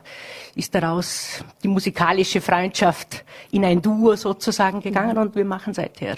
ist 0.55 0.75
daraus 0.75 1.45
die 1.63 1.69
musikalische 1.69 2.41
Freundschaft 2.41 3.25
in 3.51 3.65
ein 3.65 3.81
Duo 3.81 4.17
sozusagen 4.17 4.81
gegangen 4.81 5.19
und 5.19 5.35
wir 5.35 5.45
machen 5.45 5.75
seither 5.75 6.17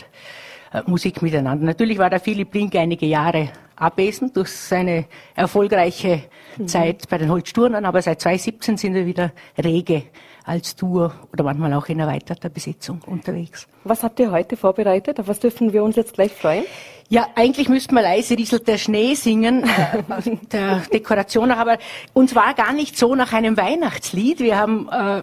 äh, 0.73 0.83
Musik 0.87 1.23
miteinander. 1.23 1.65
Natürlich 1.67 1.99
war 1.99 2.11
der 2.11 2.21
Philipp 2.21 2.55
Link 2.55 2.75
einige 2.75 3.07
Jahre 3.07 3.51
abwesend 3.77 4.37
durch 4.37 4.51
seine 4.51 5.07
erfolgreiche 5.35 6.23
mhm. 6.57 6.69
Zeit 6.69 7.09
bei 7.09 7.19
den 7.19 7.31
Holzsturnern, 7.31 7.85
aber 7.85 8.01
seit 8.03 8.21
2017 8.21 8.77
sind 8.77 8.95
wir 8.95 9.07
wieder 9.07 9.33
rege 9.63 10.05
als 10.45 10.75
Tour 10.75 11.15
oder 11.33 11.45
manchmal 11.45 11.73
auch 11.75 11.87
in 11.87 12.01
erweiterter 12.01 12.49
Besetzung 12.49 13.01
unterwegs. 13.07 13.69
Was 13.85 14.03
habt 14.03 14.19
ihr 14.21 14.31
heute 14.31 14.57
vorbereitet? 14.57 15.21
Auf 15.21 15.29
was 15.29 15.41
dürfen 15.41 15.73
wir 15.73 15.85
uns 15.85 15.97
jetzt 15.97 16.15
gleich 16.15 16.33
freuen? 16.33 16.65
Ja, 17.13 17.29
eigentlich 17.35 17.69
müssten 17.69 17.95
wir 17.95 18.01
leise 18.01 18.39
rieselt 18.39 18.67
der 18.67 18.79
Schnee 18.79 19.13
singen, 19.13 19.65
äh, 19.65 20.37
der 20.51 20.79
Dekoration 20.91 21.51
nach, 21.51 21.59
aber 21.59 21.77
uns 22.15 22.35
war 22.35 22.55
gar 22.55 22.73
nicht 22.73 22.97
so 22.97 23.15
nach 23.15 23.35
einem 23.35 23.59
Weihnachtslied. 23.59 24.41
Wir 24.41 24.57
haben 24.57 24.89
äh, 24.89 25.23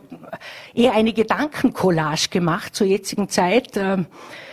eher 0.75 0.93
eine 0.93 1.13
Gedankencollage 1.13 2.29
gemacht 2.29 2.75
zur 2.75 2.86
jetzigen 2.86 3.27
Zeit. 3.27 3.75
Äh, 3.75 4.03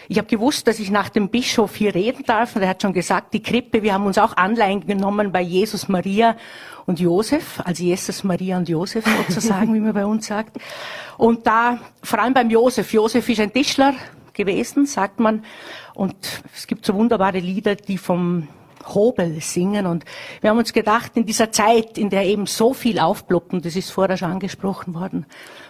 ich 0.08 0.16
habe 0.16 0.28
gewusst, 0.28 0.66
dass 0.66 0.78
ich 0.78 0.90
nach 0.90 1.10
dem 1.10 1.28
Bischof 1.28 1.76
hier 1.76 1.94
reden 1.94 2.24
darf 2.24 2.56
und 2.56 2.62
er 2.62 2.70
hat 2.70 2.80
schon 2.80 2.94
gesagt, 2.94 3.34
die 3.34 3.42
Krippe, 3.42 3.82
wir 3.82 3.92
haben 3.92 4.06
uns 4.06 4.16
auch 4.16 4.34
Anleihen 4.38 4.86
genommen 4.86 5.30
bei 5.30 5.42
Jesus, 5.42 5.88
Maria 5.88 6.38
und 6.86 7.00
Josef, 7.00 7.60
also 7.62 7.84
Jesus, 7.84 8.24
Maria 8.24 8.56
und 8.56 8.66
Josef 8.66 9.04
sozusagen, 9.28 9.74
wie 9.74 9.80
man 9.80 9.92
bei 9.92 10.06
uns 10.06 10.26
sagt. 10.26 10.56
Und 11.18 11.46
da, 11.46 11.80
vor 12.02 12.18
allem 12.18 12.32
beim 12.32 12.48
Josef, 12.48 12.94
Josef 12.94 13.28
ist 13.28 13.40
ein 13.40 13.52
Tischler 13.52 13.92
gewesen, 14.32 14.86
sagt 14.86 15.20
man, 15.20 15.44
Und 15.96 16.14
es 16.54 16.66
gibt 16.66 16.84
so 16.84 16.94
wunderbare 16.94 17.38
Lieder, 17.38 17.74
die 17.74 17.96
vom 17.96 18.48
Hobel 18.84 19.40
singen. 19.40 19.86
Und 19.86 20.04
wir 20.42 20.50
haben 20.50 20.58
uns 20.58 20.74
gedacht, 20.74 21.16
in 21.16 21.24
dieser 21.24 21.50
Zeit, 21.50 21.96
in 21.96 22.10
der 22.10 22.26
eben 22.26 22.44
so 22.44 22.74
viel 22.74 22.98
aufploppt, 22.98 23.54
und 23.54 23.64
das 23.64 23.76
ist 23.76 23.90
vorher 23.90 24.18
schon 24.18 24.30
angesprochen 24.30 24.94
worden 24.94 25.24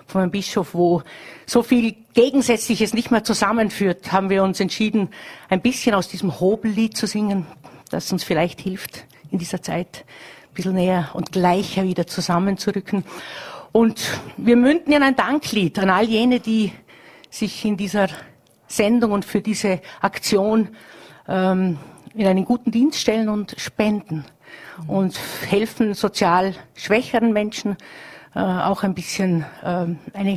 von 0.06 0.23
einem 0.23 0.33
Bischof, 0.33 0.75
wo 0.75 1.02
so 1.47 1.62
viel 1.62 1.95
Gegensätzliches 2.12 2.92
nicht 2.92 3.12
mehr 3.12 3.23
zusammenführt, 3.23 4.11
haben 4.11 4.28
wir 4.28 4.42
uns 4.42 4.59
entschieden, 4.59 5.11
ein 5.49 5.61
bisschen 5.61 5.95
aus 5.95 6.09
diesem 6.09 6.40
Hobellied 6.40 6.97
zu 6.97 7.06
singen, 7.06 7.47
das 7.90 8.11
uns 8.11 8.25
vielleicht 8.25 8.61
hilft, 8.61 9.04
in 9.30 9.38
dieser 9.38 9.62
Zeit 9.62 10.04
ein 10.49 10.54
bisschen 10.54 10.75
näher 10.75 11.11
und 11.14 11.30
gleicher 11.30 11.85
wieder 11.85 12.09
zusammenzurücken. 12.09 13.04
Und 13.71 14.00
wir 14.37 14.56
münden 14.56 14.92
in 14.92 15.02
ein 15.04 15.14
Danklied 15.14 15.78
an 15.78 15.90
all 15.90 16.06
jene, 16.06 16.40
die 16.40 16.73
sich 17.30 17.64
in 17.64 17.76
dieser 17.76 18.09
Sendung 18.68 19.12
und 19.12 19.25
für 19.25 19.40
diese 19.40 19.80
Aktion 20.00 20.68
ähm, 21.28 21.78
in 22.14 22.26
einen 22.26 22.44
guten 22.44 22.70
Dienst 22.70 23.00
stellen 23.00 23.28
und 23.28 23.54
spenden 23.58 24.25
und 24.87 25.18
helfen 25.49 25.94
sozial 25.94 26.54
schwächeren 26.75 27.32
Menschen 27.32 27.76
äh, 28.35 28.40
auch 28.40 28.82
ein 28.82 28.94
bisschen 28.94 29.44
äh, 29.62 29.87
eine 30.12 30.37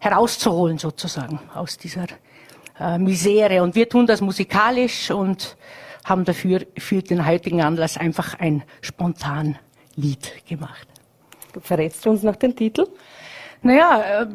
herauszuholen 0.00 0.78
sozusagen 0.78 1.40
aus 1.54 1.78
dieser 1.78 2.06
äh, 2.78 2.98
Misere. 2.98 3.62
Und 3.62 3.74
wir 3.74 3.88
tun 3.88 4.06
das 4.06 4.20
musikalisch 4.20 5.10
und 5.10 5.56
haben 6.04 6.24
dafür 6.24 6.66
für 6.78 7.02
den 7.02 7.26
heutigen 7.26 7.62
Anlass 7.62 7.96
einfach 7.96 8.38
ein 8.38 8.62
spontan 8.80 9.58
Lied 9.96 10.46
gemacht. 10.46 10.86
Verrätst 11.60 12.04
du 12.04 12.10
uns 12.10 12.22
noch 12.22 12.36
den 12.36 12.54
Titel? 12.54 12.86
Naja, 13.66 14.22
äh, 14.22 14.26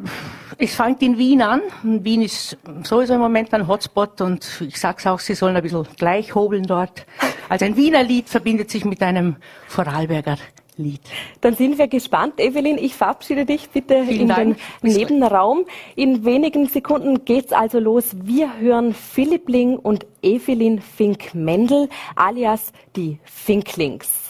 es 0.57 0.75
fängt 0.75 1.01
in 1.01 1.17
Wien 1.17 1.41
an. 1.41 1.61
Wien 1.83 2.21
ist 2.21 2.57
sowieso 2.83 3.13
im 3.13 3.21
Moment 3.21 3.53
ein 3.53 3.65
Hotspot 3.65 4.19
und 4.19 4.45
ich 4.59 4.77
sag's 4.77 5.07
auch, 5.07 5.21
sie 5.21 5.35
sollen 5.35 5.55
ein 5.55 5.63
bisschen 5.63 5.87
gleich 5.95 6.35
hobeln 6.35 6.63
dort. 6.63 7.05
Also 7.47 7.63
ein 7.63 7.77
Wiener 7.77 8.03
Lied 8.03 8.27
verbindet 8.27 8.69
sich 8.69 8.83
mit 8.83 9.01
einem 9.01 9.37
Vorarlberger 9.67 10.35
Lied. 10.75 10.99
Dann 11.39 11.55
sind 11.55 11.77
wir 11.77 11.87
gespannt. 11.87 12.41
Evelyn, 12.41 12.77
ich 12.77 12.93
verabschiede 12.93 13.45
dich 13.45 13.69
bitte 13.69 14.03
Vielen 14.03 14.21
in 14.21 14.27
Dank. 14.27 14.57
den 14.83 14.93
Nebenraum. 14.93 15.65
In 15.95 16.25
wenigen 16.25 16.67
Sekunden 16.67 17.23
geht's 17.23 17.53
also 17.53 17.79
los. 17.79 18.13
Wir 18.21 18.59
hören 18.59 18.93
Philipp 18.93 19.47
Ling 19.47 19.77
und 19.77 20.05
Evelyn 20.21 20.81
Fink-Mendel 20.81 21.87
alias 22.17 22.73
die 22.97 23.17
Finklings. 23.23 24.20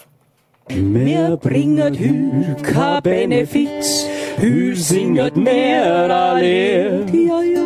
Wir 0.75 1.37
bringen 1.37 1.93
hür 1.97 2.55
kein 2.63 3.03
Benefiz, 3.03 4.07
hür 4.37 4.75
singet 4.75 5.35
mehr 5.35 5.83
allein. 5.83 7.05
Ja, 7.13 7.41
ja. 7.41 7.61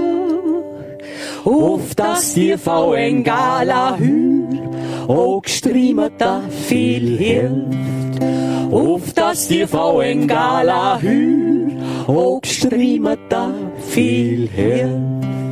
Auf 1.43 1.93
das 1.95 2.33
TV 2.33 2.95
en 2.95 3.23
Gala 3.23 3.97
hür, 3.97 5.07
auch 5.07 5.43
streamet 5.45 6.13
da 6.17 6.41
viel 6.49 7.17
hilft. 7.17 8.23
Auf 8.71 9.13
das 9.13 9.47
TV 9.47 10.01
en 10.01 10.27
Gala 10.27 10.99
hür, 10.99 11.71
auch 12.07 12.41
streamet 12.43 13.19
da 13.29 13.53
viel 13.87 14.49
hilft. 14.49 15.44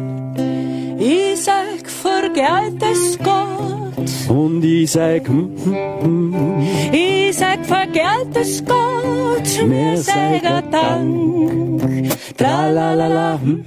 Ich 1.00 1.44
sag, 1.44 1.90
vergelt 1.90 2.82
es 2.82 3.18
Gott. 3.20 4.30
Und 4.30 4.64
ich 4.64 4.92
sag, 4.92 5.28
hm, 5.28 5.52
hm, 5.64 6.04
hm. 6.04 6.68
Ich 6.92 7.38
sag, 7.38 7.66
vergelt 7.66 8.36
es 8.36 8.64
Gott. 8.66 9.68
Mir 9.68 9.98
sagen 9.98 10.64
Dank. 10.72 12.14
Tralalala, 12.38 13.40
hm. 13.42 13.66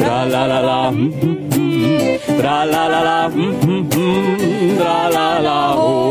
Tralalala. 0.00 0.92
Tralalala, 2.40 3.30
hm, 3.32 3.60
hm, 3.60 3.88
hm. 3.92 4.78
Tralala, 4.78 5.76
oh. 5.76 6.10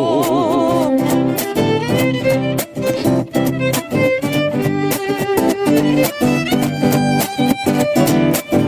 A 8.51 8.58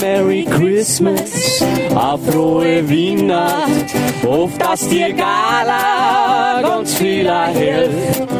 Merry 0.00 0.44
Christmas, 0.44 1.62
a 1.94 2.16
frohe 2.16 2.88
Weihnacht, 2.88 3.94
auf 4.26 4.56
dass 4.58 4.88
dir 4.88 5.12
Gala 5.12 6.60
ganz 6.62 6.94
viel 6.94 7.30
hilft. 7.30 8.32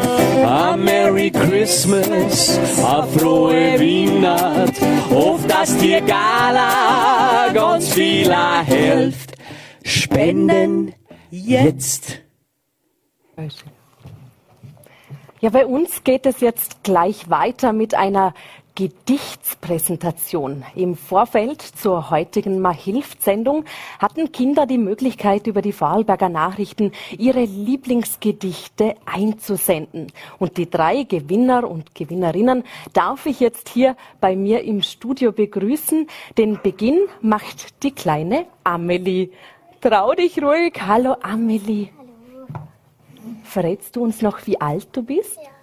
A 0.45 0.75
Merry 0.75 1.31
Christmas, 1.31 2.59
a 2.83 3.03
frohe 3.03 3.79
Weihnacht, 3.79 4.73
auf 5.11 5.45
dass 5.47 5.77
dir 5.77 6.01
Gala 6.01 7.49
ganz 7.53 7.93
viel 7.93 8.33
hilft. 8.65 9.33
Spenden 9.83 10.93
jetzt. 11.31 12.21
Ja, 15.41 15.49
bei 15.49 15.65
uns 15.65 16.03
geht 16.03 16.25
es 16.25 16.39
jetzt 16.39 16.83
gleich 16.83 17.29
weiter 17.29 17.71
mit 17.71 17.93
einer 17.93 18.33
Gedichtspräsentation. 18.75 20.65
Im 20.75 20.97
Vorfeld 20.97 21.61
zur 21.61 22.09
heutigen 22.09 22.59
Mahilft-Sendung 22.59 23.63
hatten 23.99 24.33
Kinder 24.33 24.65
die 24.65 24.77
Möglichkeit, 24.77 25.47
über 25.47 25.61
die 25.61 25.71
Vorarlberger 25.71 26.27
Nachrichten 26.27 26.91
ihre 27.17 27.45
Lieblingsgedichte 27.45 28.95
einzusenden. 29.05 30.11
Und 30.39 30.57
die 30.57 30.69
drei 30.69 31.03
Gewinner 31.03 31.69
und 31.69 31.95
Gewinnerinnen 31.95 32.65
darf 32.91 33.25
ich 33.25 33.39
jetzt 33.39 33.69
hier 33.69 33.95
bei 34.19 34.35
mir 34.35 34.63
im 34.63 34.81
Studio 34.81 35.31
begrüßen. 35.31 36.07
Den 36.37 36.59
Beginn 36.61 36.99
macht 37.21 37.81
die 37.83 37.91
kleine 37.91 38.45
Amelie. 38.65 39.29
Trau 39.79 40.13
dich 40.13 40.41
ruhig. 40.43 40.73
Hallo 40.85 41.15
Amelie. 41.21 41.91
Verrätst 43.43 43.95
du 43.95 44.03
uns 44.03 44.21
noch, 44.21 44.45
wie 44.45 44.59
alt 44.59 44.89
du 44.91 45.01
bist? 45.01 45.37
Ja. 45.37 45.54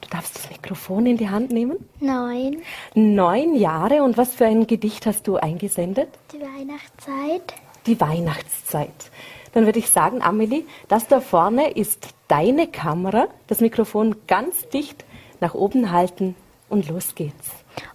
Du 0.00 0.08
darfst 0.08 0.36
das 0.36 0.50
Mikrofon 0.50 1.06
in 1.06 1.16
die 1.16 1.28
Hand 1.28 1.52
nehmen. 1.52 1.76
Neun. 2.00 2.62
Neun 2.94 3.56
Jahre 3.56 4.02
und 4.02 4.16
was 4.16 4.34
für 4.34 4.46
ein 4.46 4.66
Gedicht 4.66 5.06
hast 5.06 5.26
du 5.26 5.36
eingesendet? 5.36 6.08
Die 6.32 6.40
Weihnachtszeit. 6.40 7.54
Die 7.86 8.00
Weihnachtszeit. 8.00 9.10
Dann 9.52 9.64
würde 9.64 9.78
ich 9.78 9.88
sagen, 9.88 10.22
Amelie, 10.22 10.64
das 10.88 11.08
da 11.08 11.20
vorne 11.20 11.70
ist 11.70 12.08
deine 12.28 12.66
Kamera. 12.66 13.28
Das 13.46 13.60
Mikrofon 13.60 14.16
ganz 14.26 14.68
dicht 14.68 15.04
nach 15.40 15.54
oben 15.54 15.92
halten 15.92 16.34
und 16.68 16.88
los 16.88 17.14
geht's. 17.14 17.50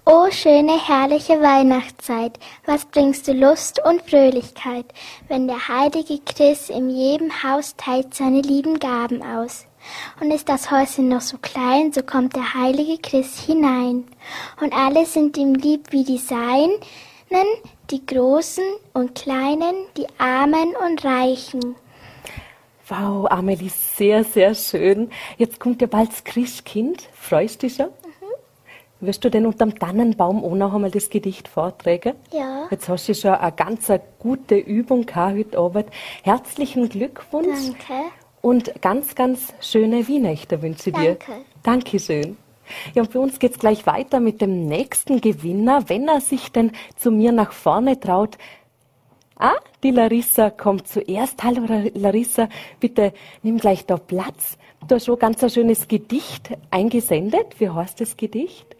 O 0.06 0.30
schöne, 0.32 0.80
herrliche 0.88 1.42
Weihnachtszeit, 1.42 2.40
was 2.66 2.86
bringst 2.86 3.28
du 3.28 3.34
Lust 3.34 3.82
und 3.84 4.02
Fröhlichkeit, 4.04 4.86
wenn 5.28 5.48
der 5.48 5.68
heilige 5.68 6.20
Christ 6.20 6.70
in 6.70 6.90
jedem 6.90 7.44
Haus 7.44 7.76
teilt 7.78 8.14
seine 8.14 8.42
lieben 8.42 8.80
Gaben 8.80 9.22
aus. 9.24 9.66
Und 10.20 10.32
ist 10.32 10.50
das 10.50 10.72
Häuschen 10.72 11.10
noch 11.10 11.22
so 11.22 11.38
klein, 11.38 11.92
so 11.92 12.04
kommt 12.04 12.36
der 12.36 12.54
heilige 12.54 12.98
Christ 12.98 13.40
hinein. 13.40 14.06
Und 14.62 14.74
alle 14.74 15.06
sind 15.06 15.38
ihm 15.38 15.54
lieb 15.56 15.92
wie 15.92 16.04
die 16.04 16.18
Seinen, 16.18 16.72
die 17.90 18.06
Großen 18.06 18.64
und 18.94 19.16
Kleinen, 19.16 19.76
die 19.98 20.08
Armen 20.18 20.76
und 20.86 21.04
Reichen. 21.04 21.76
Wow, 22.88 23.32
Amelie, 23.32 23.70
sehr, 23.70 24.24
sehr 24.24 24.54
schön. 24.54 25.10
Jetzt 25.38 25.60
kommt 25.60 25.82
ja 25.82 25.88
bald 25.88 26.12
das 26.12 26.24
Christkind. 26.24 27.08
Freust 27.14 27.64
du 27.64 27.68
dich 27.68 27.78
schon? 27.78 27.88
Wirst 29.02 29.26
du 29.26 29.32
denn 29.32 29.48
unterm 29.48 29.80
Tannenbaum 29.80 30.44
auch 30.44 30.54
noch 30.54 30.76
einmal 30.76 30.92
das 30.92 31.10
Gedicht 31.10 31.48
vortragen? 31.48 32.14
Ja. 32.32 32.68
Jetzt 32.70 32.88
hast 32.88 33.10
du 33.10 33.16
schon 33.16 33.32
eine 33.32 33.52
ganz 33.52 33.90
eine 33.90 34.02
gute 34.20 34.56
Übung 34.56 35.08
gehabt 35.08 35.38
heute 35.38 35.58
Abend. 35.58 35.86
Herzlichen 36.22 36.88
Glückwunsch. 36.88 37.72
Danke. 37.90 38.12
Und 38.42 38.82
ganz, 38.82 39.16
ganz 39.16 39.54
schöne 39.62 40.08
Weihnachten 40.08 40.62
wünsche 40.62 40.90
ich 40.90 40.96
dir. 40.96 41.16
Danke. 41.16 41.46
Dankeschön. 41.64 42.38
Ja, 42.94 43.04
und 43.04 43.12
bei 43.12 43.20
uns 43.20 43.40
geht's 43.40 43.60
gleich 43.60 43.86
weiter 43.86 44.20
mit 44.20 44.42
dem 44.42 44.66
nächsten 44.66 45.22
Gewinner, 45.22 45.90
wenn 45.90 46.08
er 46.08 46.22
sich 46.22 46.52
denn 46.52 46.72
zu 46.96 47.12
mir 47.12 47.32
nach 47.32 47.52
vorne 47.52 48.00
traut. 48.00 48.38
Ah, 49.36 49.56
die 49.84 49.92
Larissa 49.92 50.50
kommt 50.52 50.88
zuerst. 50.88 51.44
Hallo 51.44 51.66
Larissa, 51.96 52.48
bitte 52.80 53.14
nimm 53.42 53.58
gleich 53.58 53.86
da 53.86 53.98
Platz. 53.98 54.58
Du 54.88 54.96
hast 54.96 55.06
schon 55.06 55.20
ganz 55.20 55.44
ein 55.44 55.50
schönes 55.50 55.88
Gedicht 55.88 56.52
eingesendet. 56.70 57.60
Wie 57.60 57.70
heißt 57.70 58.00
das 58.02 58.18
Gedicht? 58.18 58.76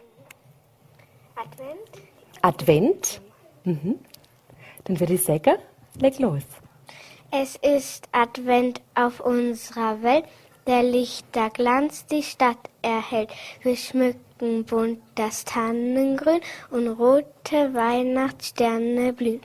Advent. 1.34 2.02
Advent. 2.42 3.20
Mhm. 3.64 3.98
Dann 4.84 5.00
würde 5.00 5.14
ich 5.14 5.24
sagen, 5.24 5.56
leg 6.00 6.18
los. 6.18 6.44
Es 7.34 7.56
ist 7.56 8.10
Advent 8.12 8.82
auf 8.94 9.20
unserer 9.20 10.02
Welt, 10.02 10.26
der 10.66 10.82
Lichterglanz 10.82 12.04
die 12.04 12.22
Stadt 12.22 12.58
erhält. 12.82 13.30
Wir 13.62 13.74
schmücken 13.74 14.64
bunt 14.66 15.00
das 15.14 15.46
Tannengrün 15.46 16.42
und 16.68 16.88
rote 16.88 17.72
Weihnachtssterne 17.72 19.14
blühen. 19.14 19.40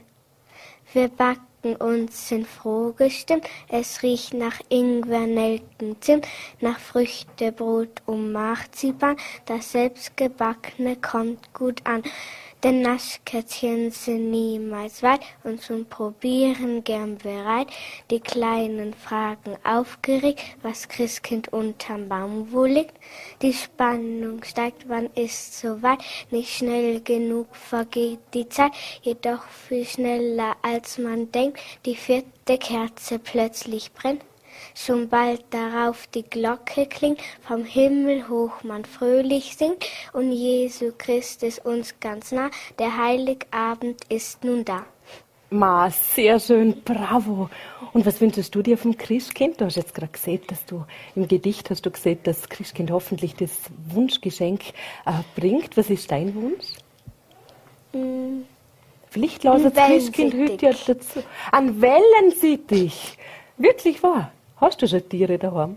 Wir 0.92 1.08
backen 1.08 1.76
und 1.78 2.12
sind 2.12 2.46
froh 2.46 2.92
gestimmt. 2.92 3.48
Es 3.68 4.02
riecht 4.02 4.34
nach 4.34 4.60
Ingwer, 4.68 5.26
Nelken, 5.26 5.96
Zimt, 6.02 6.28
nach 6.60 6.78
Früchtebrot 6.78 8.02
und 8.04 8.32
Marzipan. 8.32 9.16
Das 9.46 9.72
selbstgebackene 9.72 10.96
kommt 10.96 11.54
gut 11.54 11.80
an. 11.86 12.02
Denn 12.64 12.82
Naschkätzchen 12.82 13.92
sind 13.92 14.32
niemals 14.32 15.04
weit 15.04 15.20
und 15.44 15.62
zum 15.62 15.86
Probieren 15.86 16.82
gern 16.82 17.16
bereit. 17.16 17.68
Die 18.10 18.18
Kleinen 18.18 18.94
fragen 18.94 19.56
aufgeregt, 19.62 20.42
was 20.62 20.88
Christkind 20.88 21.52
unterm 21.52 22.08
Baum 22.08 22.50
wohl 22.50 22.70
liegt. 22.70 22.96
Die 23.42 23.52
Spannung 23.52 24.42
steigt, 24.42 24.88
wann 24.88 25.08
ist 25.14 25.60
soweit? 25.60 26.00
Nicht 26.32 26.52
schnell 26.52 27.00
genug 27.00 27.54
vergeht 27.54 28.18
die 28.34 28.48
Zeit, 28.48 28.72
jedoch 29.02 29.44
viel 29.46 29.84
schneller 29.84 30.56
als 30.60 30.98
man 30.98 31.30
denkt. 31.30 31.60
Die 31.86 31.94
vierte 31.94 32.58
Kerze 32.58 33.20
plötzlich 33.20 33.92
brennt. 33.92 34.24
Schon 34.80 35.08
bald 35.08 35.42
darauf 35.50 36.06
die 36.06 36.22
Glocke 36.22 36.86
klingt, 36.86 37.20
vom 37.42 37.64
Himmel 37.64 38.28
hoch 38.28 38.62
man 38.62 38.84
fröhlich 38.84 39.56
singt, 39.56 39.84
und 40.12 40.30
Jesu 40.30 40.92
Christ 40.96 41.42
ist 41.42 41.64
uns 41.66 41.96
ganz 41.98 42.30
nah, 42.30 42.48
der 42.78 42.96
Heiligabend 42.96 44.00
ist 44.08 44.44
nun 44.44 44.64
da. 44.64 44.86
Ma, 45.50 45.90
sehr 45.90 46.38
schön, 46.38 46.80
bravo. 46.84 47.50
Und 47.92 48.06
was 48.06 48.20
wünschst 48.20 48.54
du 48.54 48.62
dir 48.62 48.78
vom 48.78 48.96
Christkind? 48.96 49.60
Du 49.60 49.64
hast 49.64 49.74
jetzt 49.74 49.94
gerade 49.94 50.12
gesehen, 50.12 50.42
dass 50.46 50.64
du 50.64 50.84
im 51.16 51.26
Gedicht 51.26 51.70
hast 51.70 51.84
du 51.84 51.90
gesehen, 51.90 52.20
dass 52.22 52.42
das 52.42 52.48
Christkind 52.48 52.92
hoffentlich 52.92 53.34
das 53.34 53.50
Wunschgeschenk 53.88 54.60
äh, 55.06 55.12
bringt. 55.34 55.76
Was 55.76 55.90
ist 55.90 56.08
dein 56.12 56.32
Wunsch? 56.36 56.66
Mm. 57.92 58.42
Vielleicht 59.10 59.42
lautet 59.42 59.76
das 59.76 59.88
Christkind 59.88 60.34
heute 60.34 60.66
ja 60.66 60.72
dazu. 60.86 61.24
An 61.50 61.82
Wellensittich. 61.82 63.18
Wirklich 63.56 64.00
wahr. 64.04 64.30
Hast 64.60 64.82
du 64.82 64.88
schon 64.88 65.08
Tiere 65.08 65.38
daheim? 65.38 65.76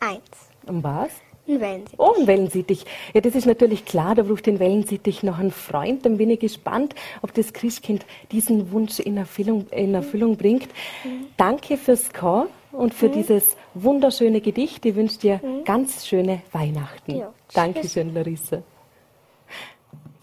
Eins. 0.00 0.50
Und 0.66 0.82
was? 0.82 1.10
Ein 1.46 1.60
Wellensittich. 1.60 1.98
Oh, 1.98 2.14
ein 2.18 2.26
Wellensittich. 2.26 2.84
Ja, 3.12 3.20
das 3.20 3.34
ist 3.34 3.46
natürlich 3.46 3.84
klar, 3.84 4.14
da 4.14 4.22
braucht 4.22 4.46
den 4.46 4.58
Wellensittich 4.58 5.22
noch 5.22 5.38
einen 5.38 5.50
Freund. 5.50 6.06
Dann 6.06 6.16
bin 6.16 6.30
ich 6.30 6.40
gespannt, 6.40 6.94
ob 7.22 7.34
das 7.34 7.52
Christkind 7.52 8.06
diesen 8.30 8.72
Wunsch 8.72 9.00
in 9.00 9.16
Erfüllung, 9.16 9.66
in 9.70 9.94
Erfüllung 9.94 10.36
bringt. 10.36 10.68
Mhm. 11.04 11.26
Danke 11.36 11.76
fürs 11.76 12.12
Kommen 12.12 12.48
und 12.72 12.94
für 12.94 13.08
mhm. 13.08 13.12
dieses 13.12 13.56
wunderschöne 13.74 14.40
Gedicht. 14.40 14.86
Ich 14.86 14.94
wünsche 14.94 15.18
dir 15.18 15.40
mhm. 15.42 15.64
ganz 15.64 16.06
schöne 16.06 16.42
Weihnachten. 16.52 17.16
Ja. 17.16 17.32
Dankeschön, 17.52 18.14
Larissa. 18.14 18.62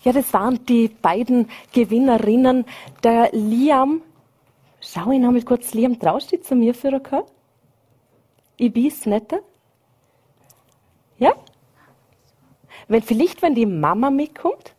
Ja, 0.04 0.14
das 0.14 0.34
waren 0.34 0.66
die 0.66 0.88
beiden 0.88 1.50
Gewinnerinnen. 1.74 2.66
Der 3.04 3.30
Liam, 3.34 4.02
schau 4.80 5.12
ich 5.12 5.20
noch 5.20 5.32
mal 5.32 5.42
kurz, 5.42 5.74
Liam, 5.74 6.00
traust 6.00 6.32
du 6.32 6.42
zu 6.42 6.56
mir 6.56 6.74
für 6.74 6.88
ein 6.88 7.02
ich 7.04 7.37
weiß 8.60 9.06
nicht. 9.08 9.36
Ja? 11.18 11.34
Wenn, 12.88 13.02
vielleicht, 13.02 13.42
wenn 13.42 13.56
die 13.56 13.66
Mama 13.66 14.10
mitkommt? 14.10 14.74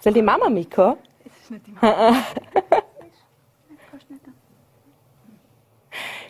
Soll 0.00 0.12
die 0.12 0.22
Mama 0.22 0.48
mitkommen? 0.48 0.96
Das 1.24 1.32
ist 1.42 1.50
nicht 1.50 1.66
die 1.66 1.70
Mama. 1.80 2.24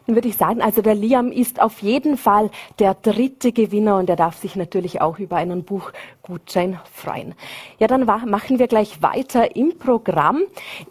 dann 0.07 0.17
würde 0.17 0.29
ich 0.29 0.37
sagen, 0.37 0.61
also 0.61 0.83
der 0.83 0.95
Liam 0.95 1.33
ist 1.33 1.61
auf 1.61 1.81
jeden 1.81 2.17
Fall 2.17 2.51
der 2.79 2.95
dritte 2.95 3.53
Gewinner 3.53 3.97
und 3.99 4.11
er 4.11 4.17
darf 4.17 4.37
sich 4.37 4.57
natürlich 4.57 5.01
auch 5.01 5.19
über 5.19 5.37
einen 5.37 5.65
Buchgutschein 5.65 6.79
freuen. 6.93 7.35
Ja, 7.79 7.87
dann 7.87 8.05
machen 8.05 8.59
wir 8.59 8.67
gleich 8.67 9.03
weiter 9.03 9.57
im 9.57 9.79
Programm. 9.79 10.43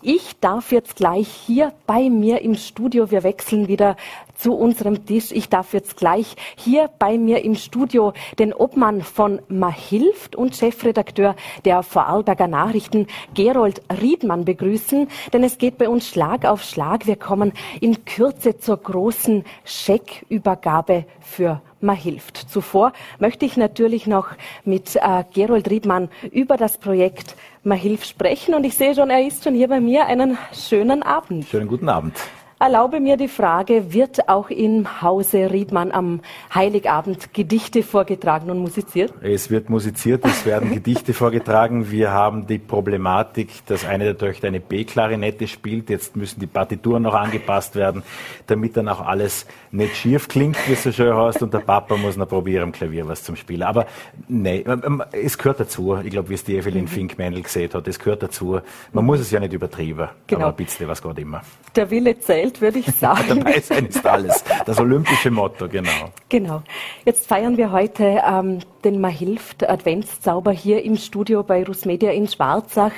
Ich 0.01 0.39
darf 0.39 0.71
jetzt 0.71 0.95
gleich 0.95 1.27
hier 1.27 1.73
bei 1.86 2.10
mir 2.10 2.41
im 2.41 2.56
Studio, 2.56 3.12
wir 3.12 3.23
wechseln 3.23 3.67
wieder 3.67 3.95
zu 4.36 4.54
unserem 4.54 5.06
Tisch. 5.06 5.32
Ich 5.32 5.50
darf 5.50 5.74
jetzt 5.74 5.98
gleich 5.98 6.36
hier 6.56 6.89
bei 7.00 7.17
mir 7.17 7.43
im 7.43 7.56
Studio 7.56 8.13
den 8.39 8.54
Obmann 8.54 9.02
von 9.02 9.41
Mahilft 9.48 10.36
und 10.36 10.56
Chefredakteur 10.56 11.36
der 11.65 11.84
Vorarlberger 11.84 12.48
Nachrichten, 12.48 13.08
Gerold 13.34 13.82
Riedmann, 14.02 14.46
begrüßen, 14.46 15.08
denn 15.32 15.43
es 15.43 15.58
geht 15.58 15.78
bei 15.78 15.89
uns 15.89 16.08
Schlag 16.08 16.46
auf 16.46 16.63
Schlag. 16.63 17.08
Wir 17.08 17.15
kommen 17.15 17.54
in 17.82 18.06
Kürze 18.06 18.58
zur 18.58 18.78
großen 18.78 19.43
Scheckübergabe 19.65 21.06
für 21.19 21.62
Mahilft. 21.82 22.38
Zuvor 22.50 22.93
möchte 23.19 23.46
ich 23.46 23.58
natürlich 23.58 24.08
noch 24.08 24.30
mit 24.63 24.96
äh, 24.96 25.24
Gerold 25.34 25.69
Riedmann 25.69 26.10
über 26.32 26.58
das 26.58 26.78
Projekt 26.78 27.36
Mahilft 27.63 28.08
sprechen 28.08 28.56
und 28.56 28.65
ich 28.65 28.76
sehe 28.76 28.96
schon, 28.96 29.10
er 29.10 29.26
ist 29.26 29.43
schon 29.43 29.54
hier 29.54 29.67
bei 29.67 29.80
mir. 29.80 30.06
Einen 30.06 30.38
schönen 30.54 31.04
Abend. 31.04 31.46
Schönen 31.46 31.67
guten 31.67 31.89
Abend. 31.89 32.15
Erlaube 32.63 33.02
mir 33.02 33.17
die 33.17 33.28
Frage, 33.28 33.91
wird 33.91 34.30
auch 34.30 34.49
im 34.49 35.02
Hause 35.02 35.52
Riedmann 35.52 35.91
am 35.91 36.21
Heiligabend 36.56 37.34
Gedichte 37.34 37.84
vorgetragen 37.84 38.49
und 38.49 38.60
musiziert? 38.60 39.13
Es 39.21 39.49
wird 39.49 39.69
musiziert, 39.69 40.23
es 40.23 40.45
werden 40.45 40.71
Gedichte 40.73 41.13
vorgetragen. 41.13 41.91
Wir 41.91 42.12
haben 42.12 42.47
die 42.47 42.60
Problematik, 42.60 43.49
dass 43.65 43.84
eine 43.84 44.06
der 44.06 44.17
Töchter 44.17 44.47
eine 44.47 44.62
B-Klarinette 44.62 45.45
spielt. 45.45 45.89
Jetzt 45.89 46.15
müssen 46.15 46.39
die 46.39 46.47
Partituren 46.47 47.04
noch 47.04 47.15
angepasst 47.15 47.76
werden, 47.76 48.02
damit 48.47 48.78
dann 48.78 48.88
auch 48.88 49.02
alles 49.02 49.45
nicht 49.71 49.97
schief 49.97 50.30
klingt, 50.30 50.56
wie 50.65 50.71
es 50.71 50.84
so 50.84 50.93
schön 50.93 51.13
heißt. 51.13 51.43
Und 51.43 51.54
der 51.54 51.60
Papa 51.60 51.97
muss 51.97 52.15
noch 52.15 52.30
probieren, 52.30 52.63
am 52.63 52.71
Klavier 52.71 53.06
was 53.06 53.26
zum 53.26 53.36
Spielen. 53.36 53.63
Aber 53.63 53.88
nein, 54.30 54.63
ähm, 54.67 54.82
ähm, 54.86 55.04
es 55.12 55.38
gehört 55.38 55.60
dazu. 55.60 55.97
Ich 56.02 56.12
glaube, 56.12 56.30
wie 56.30 56.36
es 56.36 56.45
die 56.45 56.56
Evelyn 56.56 56.86
mhm. 56.86 56.88
Fink-Männl 56.88 57.41
gesehen 57.41 57.73
hat, 57.73 57.86
es 57.89 57.99
gehört 57.99 58.23
dazu. 58.23 58.62
Man 58.93 59.04
muss 59.04 59.19
es 59.19 59.32
ja 59.32 59.41
nicht 59.41 59.52
übertrieben, 59.52 60.08
genau. 60.28 60.43
aber 60.43 60.54
ein 60.54 60.56
bisschen 60.56 60.88
was 60.88 61.02
geht 61.02 61.19
immer. 61.19 61.41
Der 61.76 61.91
Wille 61.91 62.17
zählt 62.17 62.53
Welt, 62.54 62.62
würde 62.62 62.80
ich 62.80 62.86
sagen. 63.00 63.24
Dabei 63.28 63.60
sein 63.60 63.88
ist 63.88 64.06
alles. 64.06 64.44
Das 64.66 64.80
olympische 64.80 65.32
Motto, 65.32 65.68
genau. 65.68 66.12
Genau. 66.30 66.63
Jetzt 67.06 67.28
feiern 67.28 67.58
wir 67.58 67.72
heute 67.72 68.22
ähm, 68.28 68.60
den 68.84 69.02
Mahilft 69.02 69.68
Adventszauber 69.68 70.52
hier 70.52 70.84
im 70.84 70.98
Studio 70.98 71.44
bei 71.44 71.63
Rusmedia 71.63 72.12
in 72.12 72.28
Schwarzach. 72.28 72.92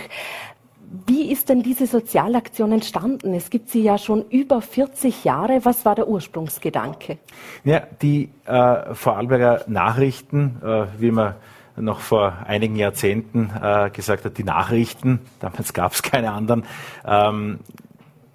Wie 1.07 1.31
ist 1.31 1.49
denn 1.49 1.61
diese 1.61 1.87
Sozialaktion 1.87 2.71
entstanden? 2.71 3.33
Es 3.33 3.49
gibt 3.49 3.69
sie 3.69 3.81
ja 3.81 3.97
schon 3.97 4.23
über 4.29 4.61
40 4.61 5.25
Jahre. 5.25 5.65
Was 5.65 5.83
war 5.83 5.95
der 5.95 6.07
Ursprungsgedanke? 6.07 7.17
Ja, 7.63 7.83
die 8.01 8.29
äh, 8.45 8.93
Vorarlberger 8.93 9.65
Nachrichten, 9.67 10.61
äh, 10.63 10.85
wie 10.99 11.11
man 11.11 11.35
noch 11.75 11.99
vor 11.99 12.33
einigen 12.45 12.77
Jahrzehnten 12.77 13.51
äh, 13.61 13.89
gesagt 13.89 14.23
hat, 14.23 14.37
die 14.37 14.45
Nachrichten, 14.45 15.19
damals 15.41 15.73
gab 15.73 15.91
es 15.91 16.01
keine 16.01 16.31
anderen, 16.31 16.63
ähm, 17.05 17.59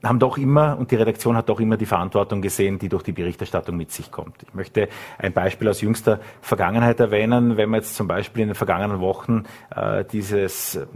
haben 0.03 0.19
doch 0.19 0.39
immer, 0.39 0.79
und 0.79 0.91
die 0.91 0.97
Redaktion 0.97 1.37
hat 1.37 1.49
doch 1.49 1.61
immer 1.61 1.77
die 1.77 1.87
Verantwortung 1.87 2.41
gesehen, 2.41 2.79
die 2.79 2.89
durch 2.89 3.03
die 3.03 3.13
Berichterstattung 3.13 3.77
mit 3.77 3.93
sich 3.93 4.11
kommt. 4.11 4.43
Ich 4.43 4.55
möchte 4.55 4.89
ein 5.19 5.33
Beispiel 5.33 5.69
aus 5.69 5.81
jüngster 5.81 6.21
Vergangenheit 6.41 7.01
erwähnen. 7.01 7.57
Wenn 7.57 7.71
man 7.71 7.81
jetzt 7.81 7.95
zum 7.95 8.09
Beispiel 8.09 8.43
in 8.43 8.49
den 8.49 8.55
vergangenen 8.55 9.01
Wochen 9.01 9.45
äh, 9.75 10.05
dieses 10.05 10.77
äh, 10.77 10.87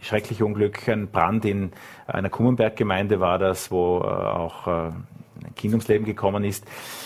schreckliche 0.00 0.44
Unglück, 0.44 0.88
ein 0.88 1.08
Brand 1.08 1.44
in 1.44 1.72
einer 2.06 2.28
Kummenberg-Gemeinde 2.28 3.20
war 3.20 3.38
das, 3.38 3.70
wo 3.70 4.00
äh, 4.00 4.04
auch 4.04 4.66
äh, 4.66 4.70
ein 4.70 5.54
Kind 5.54 5.74
ums 5.74 5.88
Leben 5.88 6.04
gekommen 6.04 6.42
ist. 6.44 6.64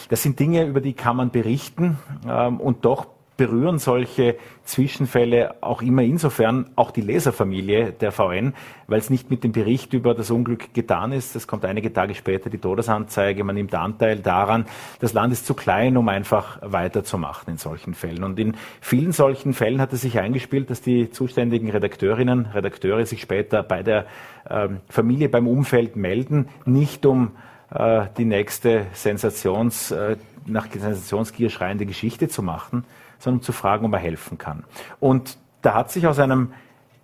Das 0.09 0.23
sind 0.23 0.41
Dinge, 0.41 0.65
über 0.65 0.81
die 0.81 0.95
kann 0.95 1.17
man 1.17 1.31
berichten 1.31 1.99
ähm, 2.27 2.59
und 2.59 2.85
doch 2.85 3.07
berühren 3.39 3.79
solche 3.79 4.37
Zwischenfälle 4.65 5.63
auch 5.63 5.81
immer 5.81 6.03
insofern 6.03 6.69
auch 6.77 6.91
die 6.91 7.01
Leserfamilie 7.01 7.93
der 7.93 8.13
VN, 8.13 8.53
weil 8.89 8.99
es 8.99 9.09
nicht 9.09 9.31
mit 9.31 9.45
dem 9.45 9.53
Bericht 9.53 9.95
über 9.95 10.13
das 10.13 10.31
Unglück 10.31 10.75
getan 10.75 11.13
ist. 11.13 11.35
Es 11.37 11.47
kommt 11.47 11.65
einige 11.65 11.91
Tage 11.93 12.15
später 12.15 12.51
die 12.51 12.59
Todesanzeige. 12.59 13.45
Man 13.45 13.55
nimmt 13.55 13.75
Anteil 13.75 14.19
daran. 14.19 14.67
Das 14.99 15.15
Land 15.15 15.33
ist 15.33 15.47
zu 15.47 15.55
klein, 15.55 15.97
um 15.97 16.09
einfach 16.09 16.59
weiterzumachen 16.61 17.53
in 17.53 17.59
solchen 17.59 17.95
Fällen. 17.95 18.25
Und 18.25 18.39
in 18.39 18.57
vielen 18.81 19.13
solchen 19.13 19.55
Fällen 19.55 19.81
hat 19.81 19.93
es 19.93 20.03
sich 20.03 20.19
eingespielt, 20.19 20.69
dass 20.69 20.83
die 20.83 21.11
zuständigen 21.11 21.71
Redakteurinnen, 21.71 22.47
Redakteure 22.47 23.07
sich 23.07 23.23
später 23.23 23.63
bei 23.63 23.83
der 23.83 24.07
ähm, 24.51 24.81
Familie, 24.89 25.29
beim 25.29 25.47
Umfeld 25.47 25.95
melden, 25.97 26.49
nicht 26.67 27.07
um 27.07 27.31
äh, 27.71 28.07
die 28.19 28.25
nächste 28.25 28.87
Sensations, 28.93 29.93
äh, 29.93 30.17
nach 30.47 30.67
Sensationsgier 30.73 31.51
schreiende 31.51 31.87
Geschichte 31.87 32.29
zu 32.29 32.43
machen, 32.43 32.85
sondern 33.19 33.43
zu 33.43 33.53
fragen, 33.53 33.87
ob 33.87 33.93
er 33.93 33.99
helfen 33.99 34.39
kann. 34.39 34.65
Und 35.01 35.39
da 35.63 35.75
hat 35.75 35.91
sich 35.91 36.07
aus 36.07 36.19
einem 36.19 36.53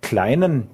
kleinen 0.01 0.67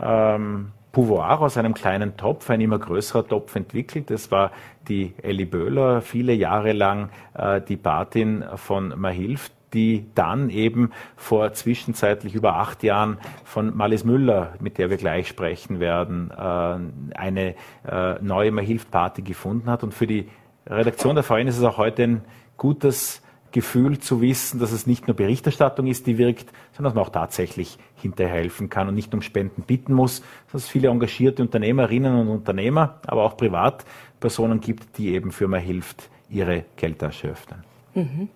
ähm, 0.00 0.72
Pouvoir, 0.92 1.42
aus 1.42 1.58
einem 1.58 1.74
kleinen 1.74 2.16
Topf, 2.16 2.48
ein 2.48 2.62
immer 2.62 2.78
größerer 2.78 3.28
Topf 3.28 3.54
entwickelt. 3.54 4.08
Das 4.08 4.30
war 4.30 4.50
die 4.88 5.12
Elli 5.22 5.44
Böhler, 5.44 6.00
viele 6.00 6.32
Jahre 6.32 6.72
lang 6.72 7.10
äh, 7.34 7.60
die 7.60 7.76
Patin 7.76 8.42
von 8.54 8.98
Mahilf, 8.98 9.50
die 9.74 10.06
dann 10.14 10.48
eben 10.48 10.92
vor 11.16 11.52
zwischenzeitlich 11.52 12.34
über 12.34 12.56
acht 12.56 12.82
Jahren 12.82 13.18
von 13.44 13.76
Malis 13.76 14.04
Müller, 14.04 14.54
mit 14.58 14.78
der 14.78 14.88
wir 14.88 14.96
gleich 14.96 15.28
sprechen 15.28 15.80
werden, 15.80 16.30
äh, 16.30 17.14
eine 17.18 17.54
äh, 17.86 18.14
neue 18.22 18.52
Mahilf-Party 18.52 19.20
gefunden 19.20 19.68
hat. 19.68 19.82
Und 19.82 19.92
für 19.92 20.06
die 20.06 20.30
Redaktion 20.66 21.14
der 21.14 21.24
VN 21.24 21.46
ist 21.46 21.58
es 21.58 21.64
auch 21.64 21.76
heute 21.76 22.04
ein 22.04 22.24
gutes 22.56 23.20
Gefühl 23.56 23.98
zu 23.98 24.20
wissen, 24.20 24.60
dass 24.60 24.70
es 24.70 24.86
nicht 24.86 25.08
nur 25.08 25.16
Berichterstattung 25.16 25.86
ist, 25.86 26.06
die 26.06 26.18
wirkt, 26.18 26.50
sondern 26.72 26.90
dass 26.90 26.94
man 26.94 27.04
auch 27.04 27.08
tatsächlich 27.08 27.78
hinterher 27.94 28.34
helfen 28.34 28.68
kann 28.68 28.86
und 28.86 28.94
nicht 28.94 29.14
um 29.14 29.22
Spenden 29.22 29.62
bitten 29.62 29.94
muss, 29.94 30.20
dass 30.52 30.64
es 30.64 30.68
viele 30.68 30.88
engagierte 30.88 31.40
Unternehmerinnen 31.40 32.20
und 32.20 32.28
Unternehmer, 32.28 33.00
aber 33.06 33.22
auch 33.22 33.38
Privatpersonen 33.38 34.60
gibt, 34.60 34.98
die 34.98 35.14
eben 35.14 35.32
für 35.32 35.48
mehr 35.48 35.60
hilft, 35.60 36.10
ihre 36.28 36.66
Geldtasche 36.76 37.28
öffnen. 37.28 37.64
Mhm. 37.94 38.28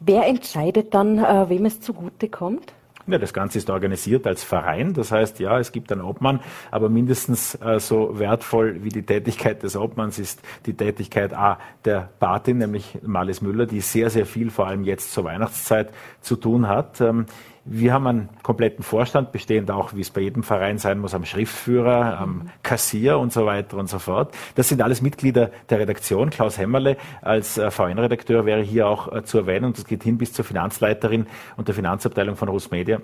Wer 0.00 0.26
entscheidet 0.26 0.94
dann, 0.94 1.18
äh, 1.18 1.48
wem 1.48 1.66
es 1.66 1.80
zugute 1.80 2.28
kommt? 2.28 2.72
Ja, 3.06 3.18
das 3.18 3.32
Ganze 3.32 3.58
ist 3.58 3.70
organisiert 3.70 4.26
als 4.26 4.44
Verein. 4.44 4.94
Das 4.94 5.10
heißt, 5.10 5.40
ja, 5.40 5.58
es 5.58 5.72
gibt 5.72 5.90
einen 5.90 6.02
Obmann, 6.02 6.40
aber 6.70 6.88
mindestens 6.88 7.54
äh, 7.56 7.80
so 7.80 8.18
wertvoll 8.18 8.84
wie 8.84 8.90
die 8.90 9.02
Tätigkeit 9.02 9.62
des 9.62 9.76
Obmanns 9.76 10.18
ist 10.18 10.42
die 10.66 10.74
Tätigkeit 10.74 11.32
A 11.34 11.58
der 11.84 12.10
Patin, 12.20 12.58
nämlich 12.58 12.98
Marlies 13.02 13.40
Müller, 13.40 13.66
die 13.66 13.80
sehr, 13.80 14.10
sehr 14.10 14.26
viel, 14.26 14.50
vor 14.50 14.66
allem 14.66 14.84
jetzt 14.84 15.12
zur 15.12 15.24
Weihnachtszeit, 15.24 15.92
zu 16.20 16.36
tun 16.36 16.68
hat. 16.68 17.00
Ähm, 17.00 17.26
wir 17.64 17.92
haben 17.92 18.06
einen 18.06 18.28
kompletten 18.42 18.82
Vorstand, 18.82 19.32
bestehend 19.32 19.70
auch, 19.70 19.94
wie 19.94 20.00
es 20.00 20.10
bei 20.10 20.22
jedem 20.22 20.42
Verein 20.42 20.78
sein 20.78 20.98
muss, 20.98 21.14
am 21.14 21.24
Schriftführer, 21.24 22.18
am 22.18 22.50
Kassier 22.62 23.18
und 23.18 23.32
so 23.32 23.46
weiter 23.46 23.76
und 23.76 23.88
so 23.88 23.98
fort. 23.98 24.34
Das 24.54 24.68
sind 24.68 24.82
alles 24.82 25.02
Mitglieder 25.02 25.50
der 25.68 25.78
Redaktion. 25.80 26.30
Klaus 26.30 26.58
Hämmerle 26.58 26.96
als 27.22 27.58
äh, 27.58 27.70
VN-Redakteur 27.70 28.46
wäre 28.46 28.62
hier 28.62 28.88
auch 28.88 29.12
äh, 29.12 29.24
zu 29.24 29.38
erwähnen 29.38 29.66
und 29.66 29.78
das 29.78 29.84
geht 29.84 30.02
hin 30.02 30.18
bis 30.18 30.32
zur 30.32 30.44
Finanzleiterin 30.44 31.26
und 31.56 31.68
der 31.68 31.74
Finanzabteilung 31.74 32.36
von 32.36 32.48
Rusmedia 32.48 33.00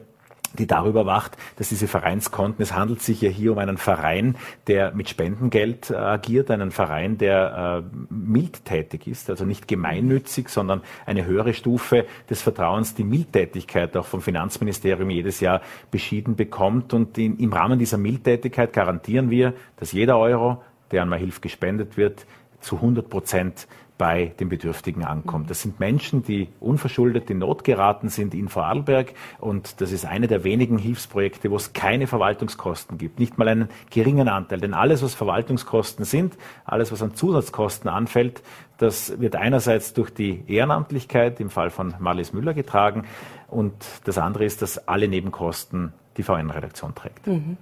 die 0.54 0.66
darüber 0.66 1.06
wacht, 1.06 1.36
dass 1.56 1.68
diese 1.68 1.88
Vereinskonten, 1.88 2.62
es 2.62 2.74
handelt 2.74 3.02
sich 3.02 3.20
ja 3.20 3.30
hier 3.30 3.52
um 3.52 3.58
einen 3.58 3.76
Verein, 3.76 4.36
der 4.66 4.92
mit 4.92 5.08
Spendengeld 5.08 5.90
äh, 5.90 5.94
agiert, 5.94 6.50
einen 6.50 6.70
Verein, 6.70 7.18
der 7.18 7.84
äh, 7.84 8.04
mildtätig 8.10 9.06
ist, 9.06 9.30
also 9.30 9.44
nicht 9.44 9.68
gemeinnützig, 9.68 10.48
sondern 10.48 10.82
eine 11.04 11.24
höhere 11.24 11.54
Stufe 11.54 12.06
des 12.30 12.42
Vertrauens, 12.42 12.94
die 12.94 13.04
Mildtätigkeit 13.04 13.96
auch 13.96 14.06
vom 14.06 14.20
Finanzministerium 14.20 15.10
jedes 15.10 15.40
Jahr 15.40 15.60
beschieden 15.90 16.36
bekommt. 16.36 16.94
Und 16.94 17.18
in, 17.18 17.38
im 17.38 17.52
Rahmen 17.52 17.78
dieser 17.78 17.98
Mildtätigkeit 17.98 18.72
garantieren 18.72 19.30
wir, 19.30 19.54
dass 19.76 19.92
jeder 19.92 20.18
Euro, 20.18 20.62
der 20.90 21.02
an 21.02 21.12
Hilfe 21.12 21.40
gespendet 21.40 21.96
wird, 21.96 22.26
zu 22.60 22.76
100 22.76 23.08
Prozent 23.08 23.68
bei 23.98 24.32
den 24.38 24.48
Bedürftigen 24.48 25.04
ankommt. 25.04 25.48
Das 25.50 25.62
sind 25.62 25.80
Menschen, 25.80 26.22
die 26.22 26.48
unverschuldet 26.60 27.30
in 27.30 27.38
Not 27.38 27.64
geraten 27.64 28.08
sind 28.08 28.34
in 28.34 28.48
Vorarlberg 28.48 29.14
und 29.38 29.80
das 29.80 29.92
ist 29.92 30.04
eine 30.04 30.26
der 30.26 30.44
wenigen 30.44 30.78
Hilfsprojekte, 30.78 31.50
wo 31.50 31.56
es 31.56 31.72
keine 31.72 32.06
Verwaltungskosten 32.06 32.98
gibt, 32.98 33.18
nicht 33.18 33.38
mal 33.38 33.48
einen 33.48 33.68
geringen 33.90 34.28
Anteil. 34.28 34.60
Denn 34.60 34.74
alles, 34.74 35.02
was 35.02 35.14
Verwaltungskosten 35.14 36.04
sind, 36.04 36.36
alles, 36.64 36.92
was 36.92 37.02
an 37.02 37.14
Zusatzkosten 37.14 37.88
anfällt, 37.88 38.42
das 38.78 39.18
wird 39.20 39.36
einerseits 39.36 39.94
durch 39.94 40.10
die 40.10 40.42
Ehrenamtlichkeit 40.46 41.40
im 41.40 41.48
Fall 41.48 41.70
von 41.70 41.94
Marlies 41.98 42.32
Müller 42.32 42.52
getragen 42.52 43.04
und 43.48 43.74
das 44.04 44.18
andere 44.18 44.44
ist, 44.44 44.60
dass 44.60 44.86
alle 44.88 45.08
Nebenkosten 45.08 45.92
die 46.18 46.22
VN-Redaktion 46.22 46.94
trägt. 46.94 47.26
Mhm. 47.26 47.56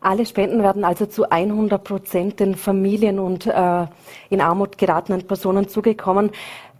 Alle 0.00 0.26
Spenden 0.26 0.62
werden 0.62 0.84
also 0.84 1.06
zu 1.06 1.28
100 1.30 1.82
Prozent 1.82 2.40
den 2.40 2.54
Familien 2.54 3.18
und 3.18 3.46
äh, 3.46 3.86
in 4.30 4.40
Armut 4.40 4.78
geratenen 4.78 5.26
Personen 5.26 5.68
zugekommen. 5.68 6.30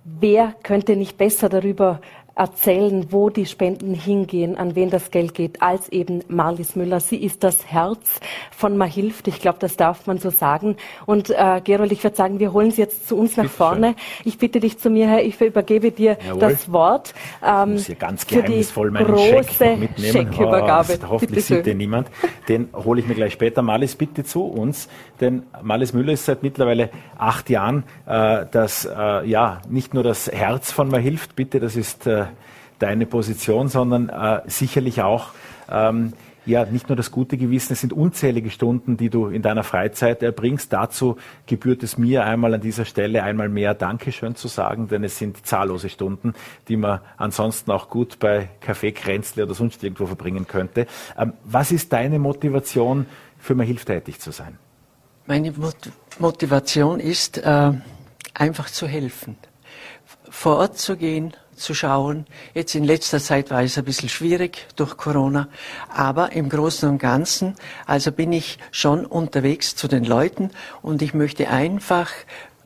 Wer 0.05 0.55
könnte 0.63 0.95
nicht 0.95 1.19
besser 1.19 1.49
darüber 1.49 2.01
erzählen, 2.39 3.07
wo 3.11 3.31
die 3.31 3.47
Spenden 3.47 3.95
hingehen, 3.95 4.57
an 4.57 4.77
wen 4.77 4.91
das 4.91 5.11
Geld 5.11 5.35
geht, 5.35 5.61
als 5.61 5.89
eben 5.89 6.23
Marlies 6.29 6.77
Müller. 6.77 7.01
Sie 7.01 7.17
ist 7.17 7.43
das 7.43 7.67
Herz 7.67 8.21
von 8.57 8.77
Mahilft. 8.77 9.27
Ich 9.27 9.41
glaube, 9.41 9.59
das 9.59 9.77
darf 9.77 10.07
man 10.07 10.19
so 10.19 10.31
sagen. 10.31 10.77
Und 11.05 11.31
äh, 11.31 11.61
Gerold, 11.63 11.91
ich 11.91 12.05
würde 12.05 12.17
sagen, 12.17 12.39
wir 12.39 12.53
holen 12.53 12.71
Sie 12.71 12.81
jetzt 12.81 13.09
zu 13.09 13.17
uns 13.17 13.37
nach 13.37 13.51
vorne. 13.51 13.97
Ich 14.25 14.39
bitte 14.39 14.61
dich 14.61 14.79
zu 14.79 14.89
mir 14.89 15.09
her, 15.09 15.25
ich 15.25 15.41
übergebe 15.41 15.91
dir 15.91 16.17
Jawohl. 16.25 16.41
das 16.41 16.71
Wort. 16.73 17.13
Ähm, 17.45 17.71
ich 17.71 17.75
muss 17.75 17.87
hier 17.87 17.95
ganz 17.97 18.27
geheimnisvoll 18.27 18.93
meinen 18.93 19.07
große 19.07 19.77
mitnehmen. 19.77 20.13
Scheckübergabe. 20.13 20.99
Oh, 21.03 21.09
hoffentlich 21.11 21.45
sieht 21.45 21.67
den 21.67 21.79
niemand. 21.79 22.09
Den 22.49 22.69
hole 22.73 23.01
ich 23.01 23.09
mir 23.09 23.15
gleich 23.15 23.33
später. 23.33 23.63
Marlies, 23.63 23.97
bitte 23.97 24.23
zu 24.23 24.45
uns. 24.45 24.89
Denn 25.21 25.45
Marlies 25.63 25.93
Müller 25.93 26.13
ist 26.13 26.25
seit 26.25 26.43
mittlerweile 26.43 26.91
acht 27.17 27.51
Jahren 27.51 27.85
äh, 28.07 28.47
das, 28.51 28.85
äh, 28.85 29.27
ja, 29.29 29.61
nicht 29.69 29.95
nur 29.95 30.03
das 30.03 30.31
Herz 30.31 30.73
von 30.73 30.89
Mahilft, 30.89 31.37
bitte, 31.37 31.61
das 31.61 31.77
ist 31.77 32.07
äh, 32.07 32.27
deine 32.79 33.07
Position, 33.07 33.69
sondern 33.69 34.09
äh, 34.09 34.43
sicherlich 34.47 35.03
auch 35.03 35.31
ähm, 35.71 36.13
ja 36.47 36.65
nicht 36.65 36.89
nur 36.89 36.97
das 36.97 37.11
gute 37.11 37.37
Gewissen, 37.37 37.75
es 37.75 37.81
sind 37.81 37.93
unzählige 37.93 38.51
Stunden, 38.51 38.97
die 38.97 39.11
du 39.11 39.27
in 39.27 39.43
deiner 39.43 39.63
Freizeit 39.63 40.23
erbringst. 40.23 40.73
Dazu 40.73 41.17
gebührt 41.47 41.83
es 41.83 41.99
mir 41.99 42.25
einmal 42.25 42.55
an 42.55 42.61
dieser 42.61 42.85
Stelle 42.85 43.23
einmal 43.23 43.49
mehr 43.49 43.75
Dankeschön 43.75 44.35
zu 44.35 44.49
sagen, 44.49 44.89
denn 44.89 45.05
es 45.05 45.19
sind 45.19 45.47
zahllose 45.47 45.91
Stunden, 45.91 46.33
die 46.69 46.77
man 46.77 47.01
ansonsten 47.17 47.71
auch 47.71 47.91
gut 47.91 48.19
bei 48.19 48.49
Kaffee 48.61 48.93
Kränzle 48.93 49.45
oder 49.45 49.55
sonst 49.55 49.85
irgendwo 49.85 50.07
verbringen 50.07 50.47
könnte. 50.47 50.87
Ähm, 51.19 51.35
was 51.45 51.71
ist 51.71 51.93
deine 51.93 52.19
Motivation, 52.19 53.07
für 53.41 53.55
mir 53.55 53.65
hilftätig 53.65 54.19
zu 54.19 54.33
sein? 54.33 54.59
Meine 55.29 55.53
Motivation 56.19 57.01
ist, 57.01 57.37
äh, 57.37 57.73
einfach 58.33 58.71
zu 58.71 58.87
helfen, 58.87 59.37
vor 60.31 60.57
Ort 60.57 60.79
zu 60.79 60.97
gehen, 60.97 61.35
zu 61.55 61.75
schauen. 61.75 62.25
Jetzt 62.55 62.75
in 62.75 62.83
letzter 62.83 63.21
Zeit 63.21 63.51
war 63.51 63.63
es 63.63 63.77
ein 63.77 63.85
bisschen 63.85 64.09
schwierig 64.09 64.67
durch 64.77 64.97
Corona, 64.97 65.49
aber 65.95 66.33
im 66.33 66.49
Großen 66.49 66.89
und 66.89 66.97
Ganzen, 66.97 67.57
also 67.85 68.11
bin 68.11 68.33
ich 68.33 68.59
schon 68.71 69.05
unterwegs 69.05 69.77
zu 69.77 69.87
den 69.87 70.05
Leuten 70.05 70.51
und 70.81 71.03
ich 71.03 71.13
möchte 71.13 71.51
einfach 71.51 72.11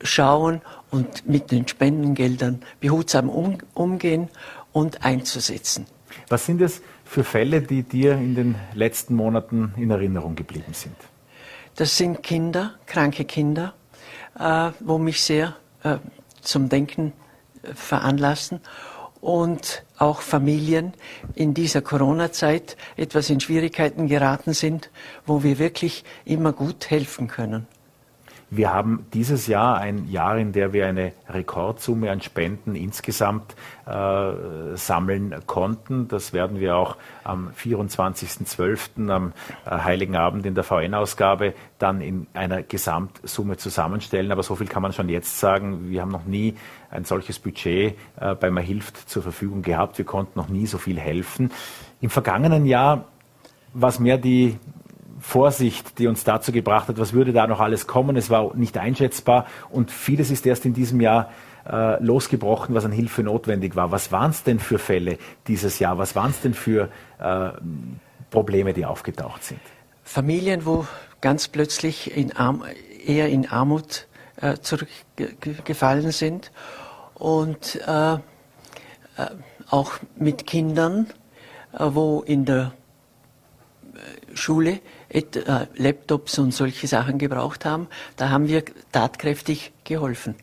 schauen 0.01 0.61
und 0.89 1.27
mit 1.27 1.51
den 1.51 1.67
Spendengeldern 1.67 2.61
behutsam 2.79 3.27
um, 3.27 3.57
umgehen 3.73 4.29
und 4.71 5.03
einzusetzen. 5.03 5.85
Was 6.29 6.45
sind 6.45 6.61
es 6.61 6.81
für 7.03 7.25
Fälle, 7.25 7.61
die 7.61 7.83
dir 7.83 8.13
in 8.13 8.35
den 8.35 8.55
letzten 8.73 9.15
Monaten 9.15 9.73
in 9.75 9.91
Erinnerung 9.91 10.35
geblieben 10.35 10.73
sind? 10.73 10.95
Das 11.75 11.97
sind 11.97 12.21
Kinder, 12.21 12.75
kranke 12.85 13.25
Kinder, 13.25 13.73
äh, 14.37 14.71
wo 14.79 14.97
mich 14.97 15.21
sehr 15.21 15.55
äh, 15.83 15.97
zum 16.41 16.69
Denken 16.69 17.13
veranlassen 17.73 18.59
und 19.21 19.83
auch 19.97 20.21
Familien 20.21 20.93
in 21.33 21.53
dieser 21.53 21.81
Corona-Zeit 21.81 22.75
etwas 22.97 23.29
in 23.29 23.39
Schwierigkeiten 23.39 24.07
geraten 24.07 24.53
sind, 24.53 24.89
wo 25.25 25.43
wir 25.43 25.59
wirklich 25.59 26.03
immer 26.25 26.51
gut 26.51 26.89
helfen 26.89 27.27
können. 27.27 27.65
Wir 28.55 28.71
haben 28.71 29.07
dieses 29.13 29.47
Jahr 29.47 29.79
ein 29.79 30.07
Jahr, 30.09 30.37
in 30.37 30.51
der 30.51 30.73
wir 30.73 30.85
eine 30.85 31.13
Rekordsumme 31.27 32.11
an 32.11 32.21
Spenden 32.21 32.75
insgesamt 32.75 33.55
äh, 33.87 34.75
sammeln 34.75 35.33
konnten. 35.47 36.07
Das 36.07 36.33
werden 36.33 36.59
wir 36.59 36.75
auch 36.75 36.97
am 37.23 37.49
24.12. 37.57 39.09
am 39.09 39.33
äh, 39.65 39.71
Heiligen 39.71 40.15
Abend 40.15 40.45
in 40.45 40.53
der 40.53 40.63
VN-Ausgabe 40.63 41.55
dann 41.79 42.01
in 42.01 42.27
einer 42.35 42.61
Gesamtsumme 42.61 43.57
zusammenstellen. 43.57 44.31
Aber 44.31 44.43
so 44.43 44.55
viel 44.55 44.67
kann 44.67 44.83
man 44.83 44.93
schon 44.93 45.09
jetzt 45.09 45.39
sagen. 45.39 45.89
Wir 45.89 46.01
haben 46.01 46.11
noch 46.11 46.25
nie 46.25 46.53
ein 46.91 47.05
solches 47.05 47.39
Budget 47.39 47.97
äh, 48.19 48.35
bei 48.35 48.51
Man 48.51 48.63
hilft 48.63 49.09
zur 49.09 49.23
Verfügung 49.23 49.63
gehabt. 49.63 49.97
Wir 49.97 50.05
konnten 50.05 50.37
noch 50.37 50.49
nie 50.49 50.67
so 50.67 50.77
viel 50.77 50.99
helfen. 50.99 51.51
Im 52.01 52.11
vergangenen 52.11 52.67
Jahr 52.67 53.05
war 53.73 53.89
es 53.89 53.99
mehr 53.99 54.19
die 54.19 54.59
Vorsicht, 55.23 55.99
die 55.99 56.07
uns 56.07 56.25
dazu 56.25 56.51
gebracht 56.51 56.89
hat, 56.89 56.99
was 56.99 57.13
würde 57.13 57.31
da 57.31 57.47
noch 57.47 57.61
alles 57.61 57.87
kommen. 57.87 58.17
Es 58.17 58.29
war 58.29 58.53
nicht 58.55 58.77
einschätzbar 58.77 59.45
und 59.69 59.89
vieles 59.89 60.29
ist 60.29 60.45
erst 60.45 60.65
in 60.65 60.73
diesem 60.73 60.99
Jahr 60.99 61.31
äh, 61.65 62.03
losgebrochen, 62.03 62.75
was 62.75 62.83
an 62.83 62.91
Hilfe 62.91 63.23
notwendig 63.23 63.77
war. 63.77 63.89
Was 63.89 64.11
waren 64.11 64.31
es 64.31 64.43
denn 64.43 64.59
für 64.59 64.79
Fälle 64.79 65.17
dieses 65.47 65.79
Jahr? 65.79 65.97
Was 65.97 66.13
waren 66.17 66.31
es 66.31 66.41
denn 66.41 66.53
für 66.53 66.89
äh, 67.19 67.51
Probleme, 68.31 68.73
die 68.73 68.85
aufgetaucht 68.85 69.45
sind? 69.45 69.61
Familien, 70.03 70.65
wo 70.65 70.85
ganz 71.21 71.47
plötzlich 71.47 72.15
in 72.17 72.35
Arm, 72.35 72.65
eher 73.07 73.29
in 73.29 73.47
Armut 73.49 74.07
äh, 74.35 74.57
zurückgefallen 74.57 76.11
sind 76.11 76.51
und 77.13 77.79
äh, 77.87 78.13
äh, 78.15 78.17
auch 79.69 79.93
mit 80.17 80.45
Kindern, 80.45 81.07
äh, 81.71 81.77
wo 81.79 82.21
in 82.21 82.43
der 82.43 82.73
Schule 84.33 84.79
Laptops 85.75 86.39
und 86.39 86.53
solche 86.53 86.87
Sachen 86.87 87.17
gebraucht 87.17 87.65
haben. 87.65 87.87
Da 88.17 88.29
haben 88.29 88.47
wir 88.47 88.63
tatkräftig 88.91 89.71
geholfen. 89.83 90.35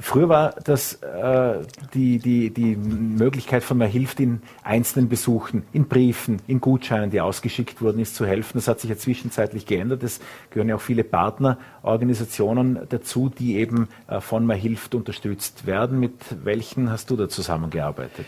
Früher 0.00 0.28
war 0.28 0.56
das 0.64 0.94
äh, 0.94 1.60
die, 1.94 2.18
die, 2.18 2.50
die 2.50 2.74
Möglichkeit 2.74 3.62
von 3.62 3.78
man 3.78 3.88
hilft 3.88 4.18
in 4.18 4.42
einzelnen 4.62 5.08
Besuchen, 5.08 5.62
in 5.72 5.86
Briefen, 5.86 6.42
in 6.48 6.60
Gutscheinen, 6.60 7.10
die 7.10 7.20
ausgeschickt 7.20 7.80
wurden, 7.80 8.00
ist 8.00 8.16
zu 8.16 8.26
helfen. 8.26 8.58
Das 8.58 8.66
hat 8.66 8.80
sich 8.80 8.90
ja 8.90 8.96
zwischenzeitlich 8.96 9.66
geändert. 9.66 10.02
Es 10.02 10.20
gehören 10.50 10.68
ja 10.68 10.74
auch 10.74 10.80
viele 10.80 11.04
Partnerorganisationen 11.04 12.80
dazu, 12.88 13.30
die 13.30 13.56
eben 13.56 13.88
äh, 14.08 14.20
von 14.20 14.44
man 14.46 14.58
hilft 14.58 14.94
unterstützt 14.96 15.64
werden. 15.64 16.00
Mit 16.00 16.44
welchen 16.44 16.90
hast 16.90 17.10
du 17.10 17.16
da 17.16 17.28
zusammengearbeitet? 17.28 18.26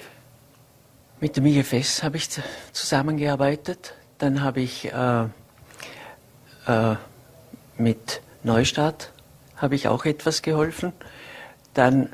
Mit 1.20 1.36
dem 1.36 1.46
IFS 1.46 2.02
habe 2.02 2.16
ich 2.16 2.28
zusammengearbeitet. 2.72 3.94
Dann 4.18 4.42
habe 4.42 4.60
ich 4.60 4.92
äh, 4.92 5.24
äh, 6.66 6.96
mit 7.76 8.22
Neustadt 8.42 9.12
habe 9.56 9.74
ich 9.74 9.88
auch 9.88 10.04
etwas 10.04 10.42
geholfen. 10.42 10.92
Dann 11.74 12.10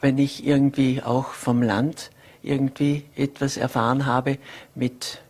wenn 0.00 0.18
ich 0.18 0.46
irgendwie 0.46 1.02
auch 1.02 1.30
vom 1.30 1.62
Land 1.62 2.10
irgendwie 2.42 3.04
etwas 3.16 3.56
erfahren 3.56 4.06
habe 4.06 4.38
mit 4.74 5.22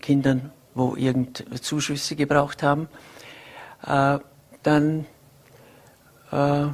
Kindern, 0.00 0.50
wo 0.74 0.96
irgend 0.96 1.44
Zuschüsse 1.60 2.16
gebraucht 2.16 2.62
haben, 2.62 2.88
äh, 3.86 4.18
dann 4.62 5.06
äh, 6.32 6.66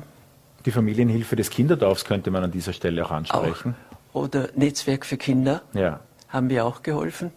die 0.65 0.71
Familienhilfe 0.71 1.37
des 1.37 1.51
Kinderdorfs 1.51 2.05
könnte 2.05 2.31
man 2.31 2.45
an 2.45 2.51
dieser 2.51 2.73
Stelle 2.73 3.05
auch 3.05 3.11
ansprechen. 3.11 3.75
Auch, 4.13 4.23
oder 4.23 4.49
Netzwerk 4.55 5.07
für 5.07 5.17
Kinder 5.17 5.63
ja. 5.73 6.01
haben 6.29 6.49
wir 6.51 6.65
auch 6.65 6.83
geholfen. 6.83 7.33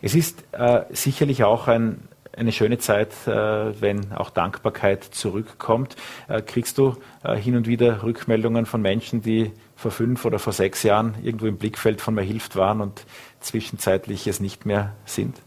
Es 0.00 0.14
ist 0.14 0.44
äh, 0.52 0.84
sicherlich 0.90 1.44
auch 1.44 1.68
ein, 1.68 2.08
eine 2.36 2.52
schöne 2.52 2.78
Zeit, 2.78 3.12
äh, 3.26 3.80
wenn 3.80 4.12
auch 4.12 4.30
Dankbarkeit 4.30 5.04
zurückkommt. 5.04 5.96
Äh, 6.28 6.42
kriegst 6.42 6.78
du 6.78 6.96
äh, 7.24 7.36
hin 7.36 7.56
und 7.56 7.66
wieder 7.66 8.02
Rückmeldungen 8.02 8.66
von 8.66 8.82
Menschen, 8.82 9.22
die 9.22 9.52
vor 9.76 9.90
fünf 9.90 10.24
oder 10.24 10.38
vor 10.38 10.52
sechs 10.52 10.82
Jahren 10.82 11.14
irgendwo 11.22 11.46
im 11.46 11.58
Blickfeld 11.58 12.00
von 12.00 12.14
mir 12.14 12.22
hilft 12.22 12.56
waren 12.56 12.80
und 12.80 13.04
zwischenzeitlich 13.40 14.26
es 14.26 14.40
nicht 14.40 14.66
mehr 14.66 14.92
sind? 15.04 15.40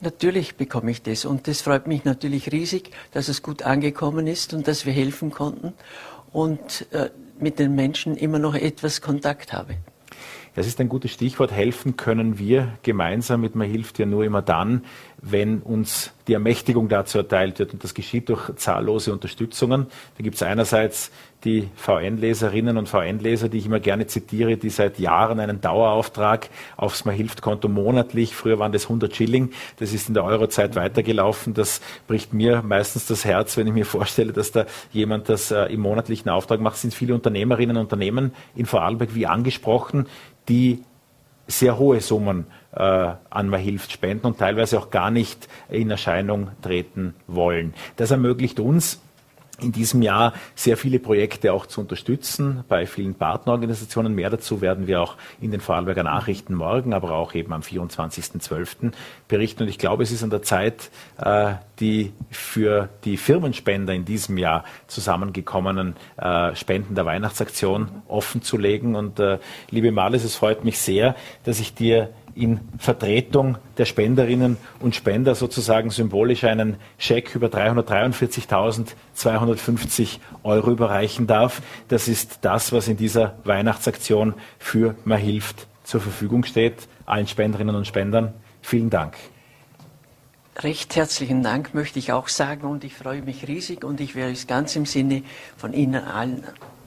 Natürlich 0.00 0.54
bekomme 0.54 0.92
ich 0.92 1.02
das 1.02 1.24
und 1.24 1.48
das 1.48 1.60
freut 1.60 1.88
mich 1.88 2.04
natürlich 2.04 2.52
riesig, 2.52 2.92
dass 3.12 3.26
es 3.26 3.42
gut 3.42 3.62
angekommen 3.62 4.28
ist 4.28 4.54
und 4.54 4.68
dass 4.68 4.86
wir 4.86 4.92
helfen 4.92 5.32
konnten 5.32 5.72
und 6.32 6.86
äh, 6.92 7.10
mit 7.40 7.58
den 7.58 7.74
Menschen 7.74 8.16
immer 8.16 8.38
noch 8.38 8.54
etwas 8.54 9.00
Kontakt 9.00 9.52
habe. 9.52 9.76
Das 10.58 10.66
ist 10.66 10.80
ein 10.80 10.88
gutes 10.88 11.12
Stichwort. 11.12 11.52
Helfen 11.52 11.96
können 11.96 12.40
wir 12.40 12.72
gemeinsam 12.82 13.42
mit 13.42 13.54
Man 13.54 13.70
hilft 13.70 14.00
ja 14.00 14.06
nur 14.06 14.24
immer 14.24 14.42
dann, 14.42 14.84
wenn 15.20 15.60
uns 15.60 16.12
die 16.28 16.34
Ermächtigung 16.34 16.88
dazu 16.88 17.18
erteilt 17.18 17.58
wird. 17.58 17.72
Und 17.72 17.82
das 17.82 17.94
geschieht 17.94 18.28
durch 18.28 18.54
zahllose 18.56 19.12
Unterstützungen. 19.12 19.86
Da 20.16 20.22
gibt 20.22 20.36
es 20.36 20.42
einerseits 20.42 21.10
die 21.44 21.68
VN-Leserinnen 21.76 22.76
und 22.76 22.88
VN-Leser, 22.88 23.48
die 23.48 23.58
ich 23.58 23.66
immer 23.66 23.78
gerne 23.78 24.06
zitiere, 24.06 24.56
die 24.56 24.70
seit 24.70 24.98
Jahren 24.98 25.38
einen 25.38 25.60
Dauerauftrag 25.60 26.50
aufs 26.76 27.04
Man 27.04 27.14
hilft 27.14 27.42
Konto 27.42 27.68
monatlich, 27.68 28.34
früher 28.34 28.58
waren 28.58 28.72
das 28.72 28.84
100 28.84 29.14
Schilling, 29.14 29.50
das 29.78 29.92
ist 29.92 30.08
in 30.08 30.14
der 30.14 30.24
Eurozeit 30.24 30.74
weitergelaufen. 30.74 31.54
Das 31.54 31.80
bricht 32.08 32.32
mir 32.32 32.62
meistens 32.62 33.06
das 33.06 33.24
Herz, 33.24 33.56
wenn 33.56 33.68
ich 33.68 33.72
mir 33.72 33.86
vorstelle, 33.86 34.32
dass 34.32 34.50
da 34.50 34.66
jemand 34.92 35.28
das 35.28 35.50
äh, 35.52 35.66
im 35.66 35.80
monatlichen 35.80 36.28
Auftrag 36.28 36.60
macht. 36.60 36.76
Es 36.76 36.82
sind 36.82 36.94
viele 36.94 37.14
Unternehmerinnen 37.14 37.76
und 37.76 37.82
Unternehmen 37.82 38.32
in 38.56 38.66
Vorarlberg 38.66 39.14
wie 39.14 39.26
angesprochen, 39.26 40.06
die 40.48 40.82
sehr 41.48 41.78
hohe 41.78 42.00
Summen 42.00 42.46
äh, 42.72 42.82
an 42.82 43.50
hilft 43.58 43.90
spenden 43.90 44.26
und 44.26 44.38
teilweise 44.38 44.78
auch 44.78 44.90
gar 44.90 45.10
nicht 45.10 45.48
in 45.68 45.90
Erscheinung 45.90 46.50
treten 46.62 47.14
wollen. 47.26 47.74
Das 47.96 48.10
ermöglicht 48.10 48.60
uns, 48.60 49.00
in 49.60 49.72
diesem 49.72 50.02
Jahr 50.02 50.34
sehr 50.54 50.76
viele 50.76 50.98
Projekte 50.98 51.52
auch 51.52 51.66
zu 51.66 51.80
unterstützen, 51.80 52.64
bei 52.68 52.86
vielen 52.86 53.14
Partnerorganisationen. 53.14 54.14
Mehr 54.14 54.30
dazu 54.30 54.60
werden 54.60 54.86
wir 54.86 55.00
auch 55.00 55.16
in 55.40 55.50
den 55.50 55.60
Vorarlberger 55.60 56.04
Nachrichten 56.04 56.54
morgen, 56.54 56.92
aber 56.94 57.12
auch 57.12 57.34
eben 57.34 57.52
am 57.52 57.62
24.12. 57.62 58.92
berichten. 59.26 59.64
Und 59.64 59.68
ich 59.68 59.78
glaube, 59.78 60.02
es 60.02 60.12
ist 60.12 60.22
an 60.22 60.30
der 60.30 60.42
Zeit, 60.42 60.90
äh, 61.18 61.54
die 61.80 62.12
für 62.30 62.88
die 63.04 63.16
Firmenspender 63.16 63.94
in 63.94 64.04
diesem 64.04 64.38
Jahr 64.38 64.64
zusammengekommenen 64.86 65.96
äh, 66.16 66.54
Spenden 66.54 66.94
der 66.94 67.06
Weihnachtsaktion 67.06 67.88
offen 68.06 68.42
zu 68.42 68.58
legen. 68.58 68.94
Und 68.94 69.18
äh, 69.18 69.38
liebe 69.70 69.90
Marlis, 69.90 70.24
es 70.24 70.36
freut 70.36 70.64
mich 70.64 70.78
sehr, 70.78 71.16
dass 71.44 71.60
ich 71.60 71.74
dir 71.74 72.10
in 72.38 72.60
Vertretung 72.78 73.58
der 73.76 73.84
Spenderinnen 73.84 74.56
und 74.80 74.94
Spender 74.94 75.34
sozusagen 75.34 75.90
symbolisch 75.90 76.44
einen 76.44 76.76
Scheck 76.96 77.34
über 77.34 77.48
343.250 77.48 80.20
Euro 80.44 80.70
überreichen 80.70 81.26
darf. 81.26 81.60
Das 81.88 82.08
ist 82.08 82.38
das, 82.42 82.72
was 82.72 82.88
in 82.88 82.96
dieser 82.96 83.36
Weihnachtsaktion 83.44 84.32
für 84.58 84.94
Man 85.04 85.18
hilft 85.18 85.66
zur 85.84 86.00
Verfügung 86.00 86.44
steht. 86.44 86.88
Allen 87.06 87.26
Spenderinnen 87.26 87.74
und 87.74 87.86
Spendern 87.86 88.34
vielen 88.62 88.90
Dank. 88.90 89.16
Recht 90.60 90.96
herzlichen 90.96 91.42
Dank 91.42 91.72
möchte 91.72 91.98
ich 91.98 92.12
auch 92.12 92.28
sagen 92.28 92.68
und 92.68 92.84
ich 92.84 92.94
freue 92.94 93.22
mich 93.22 93.46
riesig 93.46 93.84
und 93.84 94.00
ich 94.00 94.14
werde 94.14 94.32
es 94.32 94.46
ganz 94.46 94.76
im 94.76 94.86
Sinne 94.86 95.22
von 95.56 95.72
Ihnen 95.72 96.02
allen 96.02 96.44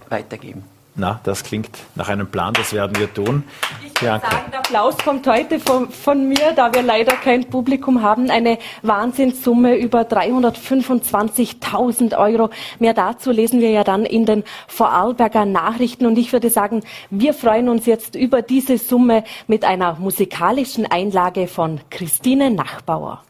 weitergeben. 0.09 0.63
Na, 0.93 1.21
das 1.23 1.43
klingt 1.43 1.69
nach 1.95 2.09
einem 2.09 2.27
Plan, 2.27 2.53
das 2.53 2.73
werden 2.73 2.97
wir 2.97 3.13
tun. 3.13 3.45
Ich 3.81 4.01
würde 4.01 4.19
sagen, 4.19 4.51
der 4.51 4.59
Applaus 4.59 4.97
kommt 4.97 5.25
heute 5.25 5.57
von, 5.59 5.89
von, 5.89 6.27
mir, 6.27 6.51
da 6.53 6.73
wir 6.73 6.81
leider 6.81 7.13
kein 7.13 7.49
Publikum 7.49 8.01
haben. 8.01 8.29
Eine 8.29 8.57
Wahnsinnssumme 8.81 9.77
über 9.77 10.01
325.000 10.01 12.17
Euro. 12.17 12.49
Mehr 12.79 12.93
dazu 12.93 13.31
lesen 13.31 13.61
wir 13.61 13.69
ja 13.69 13.85
dann 13.85 14.05
in 14.05 14.25
den 14.25 14.43
Vorarlberger 14.67 15.45
Nachrichten. 15.45 16.05
Und 16.05 16.17
ich 16.17 16.33
würde 16.33 16.49
sagen, 16.49 16.83
wir 17.09 17.33
freuen 17.33 17.69
uns 17.69 17.85
jetzt 17.85 18.15
über 18.15 18.41
diese 18.41 18.77
Summe 18.77 19.23
mit 19.47 19.63
einer 19.63 19.95
musikalischen 19.95 20.85
Einlage 20.85 21.47
von 21.47 21.79
Christine 21.89 22.51
Nachbauer. 22.51 23.23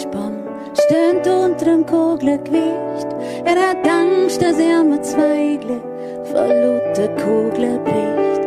Christbaum 0.00 0.36
stöhnt 0.72 1.26
unterm 1.26 1.84
Kugelgewicht. 1.84 3.06
Er 3.44 3.56
hat 3.68 3.86
Angst, 3.86 4.40
dass 4.40 4.58
er 4.58 4.82
mit 4.82 5.04
Zweigle 5.04 5.80
vor 6.24 6.46
lauter 6.46 7.08
Kugel 7.22 7.78
bricht. 7.80 8.40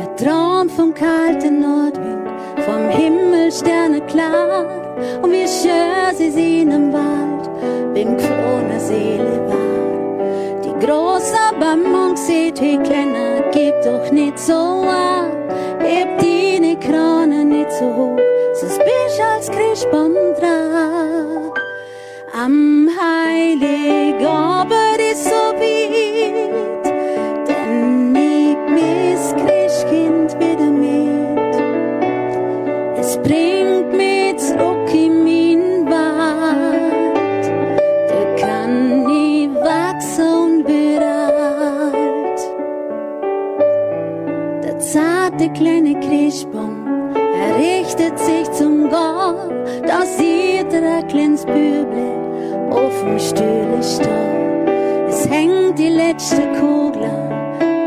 Er 0.00 0.16
träumt 0.16 0.70
vom 0.72 0.92
kalten 0.92 1.60
Nordwind, 1.60 2.28
vom 2.58 2.88
Himmel 2.90 3.50
Sterne 3.50 4.02
klar. 4.02 4.66
Und 5.22 5.32
wie 5.32 5.48
schön 5.48 6.14
sie 6.14 6.30
sind 6.30 6.72
im 6.72 6.92
Wald, 6.92 7.48
wenn 7.94 8.16
gefrorene 8.16 8.78
Seele 8.78 9.40
war. 9.48 10.62
Die 10.62 10.86
große 10.86 11.38
Bammung 11.58 12.16
sieht, 12.16 12.60
wie 12.60 12.76
kleiner, 12.78 13.48
gib 13.50 13.80
doch 13.82 14.12
nicht 14.12 14.38
so 14.38 14.52
an. 14.52 15.30
Heb 15.78 16.18
deine 16.18 16.76
Krone 16.78 17.46
nicht 17.46 17.72
so 17.72 17.86
hoch 17.94 18.18
sonst 18.60 18.78
bist 18.78 19.20
als 19.20 19.50
Christbaum 19.50 20.14
dran. 20.38 20.97
Am 22.40 22.88
Heilig 22.88 24.24
Abend 24.24 25.00
ist 25.10 25.24
so 25.24 25.30
weit, 25.58 26.86
denn 27.48 28.14
ich 28.14 28.56
miss 28.70 29.34
Christkind 29.34 30.38
wieder 30.38 30.70
mit. 30.70 31.56
Es 32.96 33.16
bringt 33.16 33.92
mich 33.92 34.36
zurück 34.36 34.94
in 34.94 35.24
mein 35.24 35.90
Wald, 35.90 37.44
da 38.08 38.20
kann 38.40 39.10
ich 39.10 39.48
wachsen 39.56 40.28
und 40.44 40.68
wird 40.68 41.02
alt. 41.02 42.40
Der 44.62 44.78
zarte 44.78 45.50
kleine 45.54 45.98
Christbaum 45.98 46.86
richtet 47.58 48.16
sich 48.16 48.48
zum 48.52 48.88
Gott, 48.88 49.50
da 49.84 50.02
sieht 50.06 50.72
er 50.72 50.98
ein 50.98 51.08
dem 53.00 53.18
Stühle 53.18 53.82
stehen. 53.82 55.08
Es 55.08 55.28
hängt 55.28 55.78
die 55.78 55.88
letzte 55.88 56.42
Kugel 56.60 57.10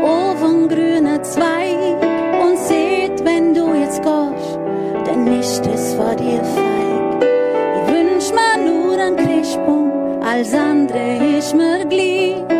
auf 0.04 0.40
dem 0.40 0.68
grünen 0.68 1.22
Zweig 1.22 1.96
und 2.44 2.58
seht, 2.58 3.24
wenn 3.24 3.54
du 3.54 3.74
jetzt 3.74 4.02
gehst, 4.02 4.58
dann 5.06 5.26
ist 5.38 5.66
es 5.66 5.94
vor 5.94 6.14
dir 6.16 6.42
feig. 6.42 7.28
Ich 7.76 7.94
wünsch 7.94 8.32
mir 8.32 8.70
nur 8.70 8.98
ein 8.98 9.16
Christbaum, 9.16 10.22
als 10.22 10.52
andere 10.54 11.38
ist 11.38 11.54
mir 11.54 11.84
gleich. 11.86 12.51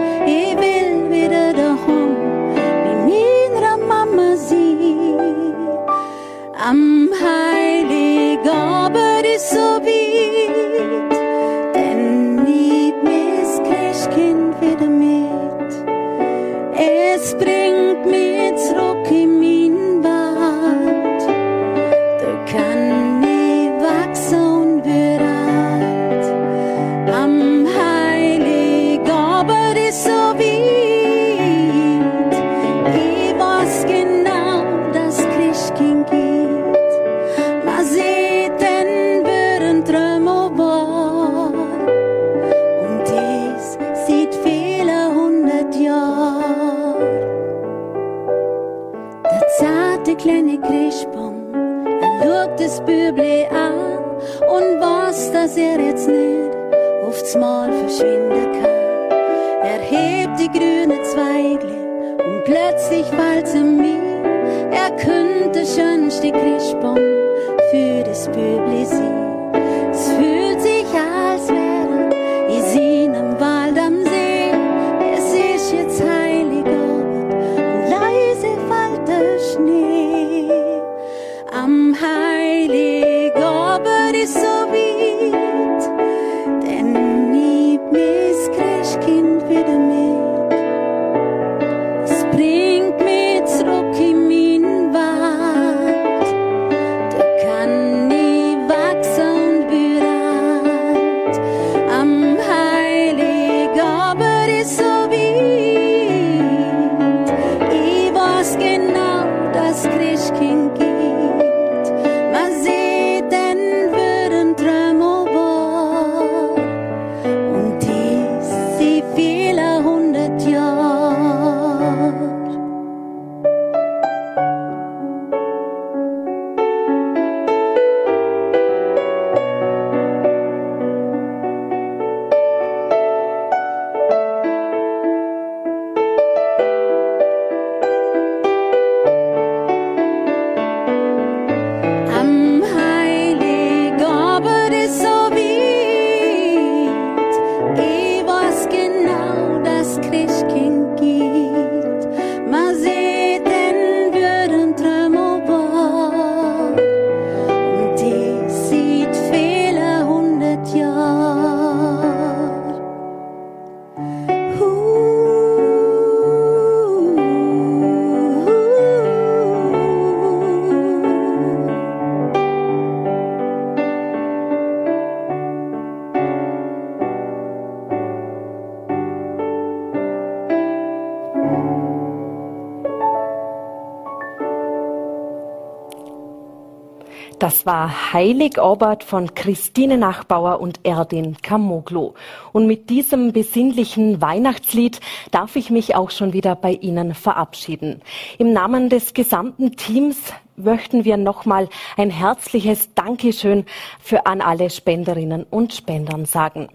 Das 187.63 187.67
war 187.67 188.13
Heiligabend 188.13 189.05
von 189.05 189.37
Christine 189.37 189.97
Nachbauer 189.97 190.59
und 190.59 190.81
Erdin 190.83 191.37
Kamoglu. 191.43 192.15
Und 192.51 192.67
mit 192.67 192.91
diesem 192.91 193.33
besinnlichen 193.33 194.21
Weihnachtslied 194.21 194.99
darf 195.31 195.55
ich 195.55 195.71
mich 195.71 195.95
auch 195.95 196.11
schon 196.11 196.33
wieder 196.33 196.57
bei 196.57 196.73
Ihnen 196.73 197.15
verabschieden. 197.15 198.03
Im 198.39 198.53
Namen 198.53 198.89
des 198.89 199.15
gesamten 199.15 199.77
Teams 199.77 200.17
möchten 200.57 201.05
wir 201.05 201.17
nochmal 201.17 201.69
ein 201.97 202.11
herzliches 202.11 202.95
Dankeschön 202.97 203.65
für 204.01 204.27
an 204.27 204.41
alle 204.41 204.69
Spenderinnen 204.69 205.47
und 205.49 205.73
Spendern 205.73 206.25
sagen. 206.25 206.67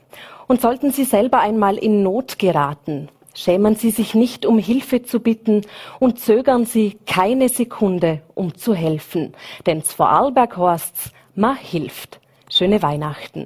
Und 0.48 0.62
sollten 0.62 0.92
Sie 0.92 1.04
selber 1.04 1.42
einmal 1.42 1.76
in 1.76 2.02
Not 2.02 2.40
geraten, 2.40 3.10
Schämen 3.38 3.76
Sie 3.76 3.92
sich 3.92 4.16
nicht, 4.16 4.48
um 4.48 4.58
Hilfe 4.58 5.04
zu 5.04 5.20
bitten 5.20 5.62
und 6.00 6.20
zögern 6.20 6.66
Sie 6.66 6.98
keine 7.06 7.50
Sekunde, 7.50 8.24
um 8.34 8.56
zu 8.56 8.74
helfen. 8.74 9.36
Denn 9.68 9.84
Vorarlberg 9.84 10.58
heißt's, 10.58 11.12
ma 11.36 11.54
hilft. 11.54 12.20
Schöne 12.50 12.82
Weihnachten. 12.82 13.46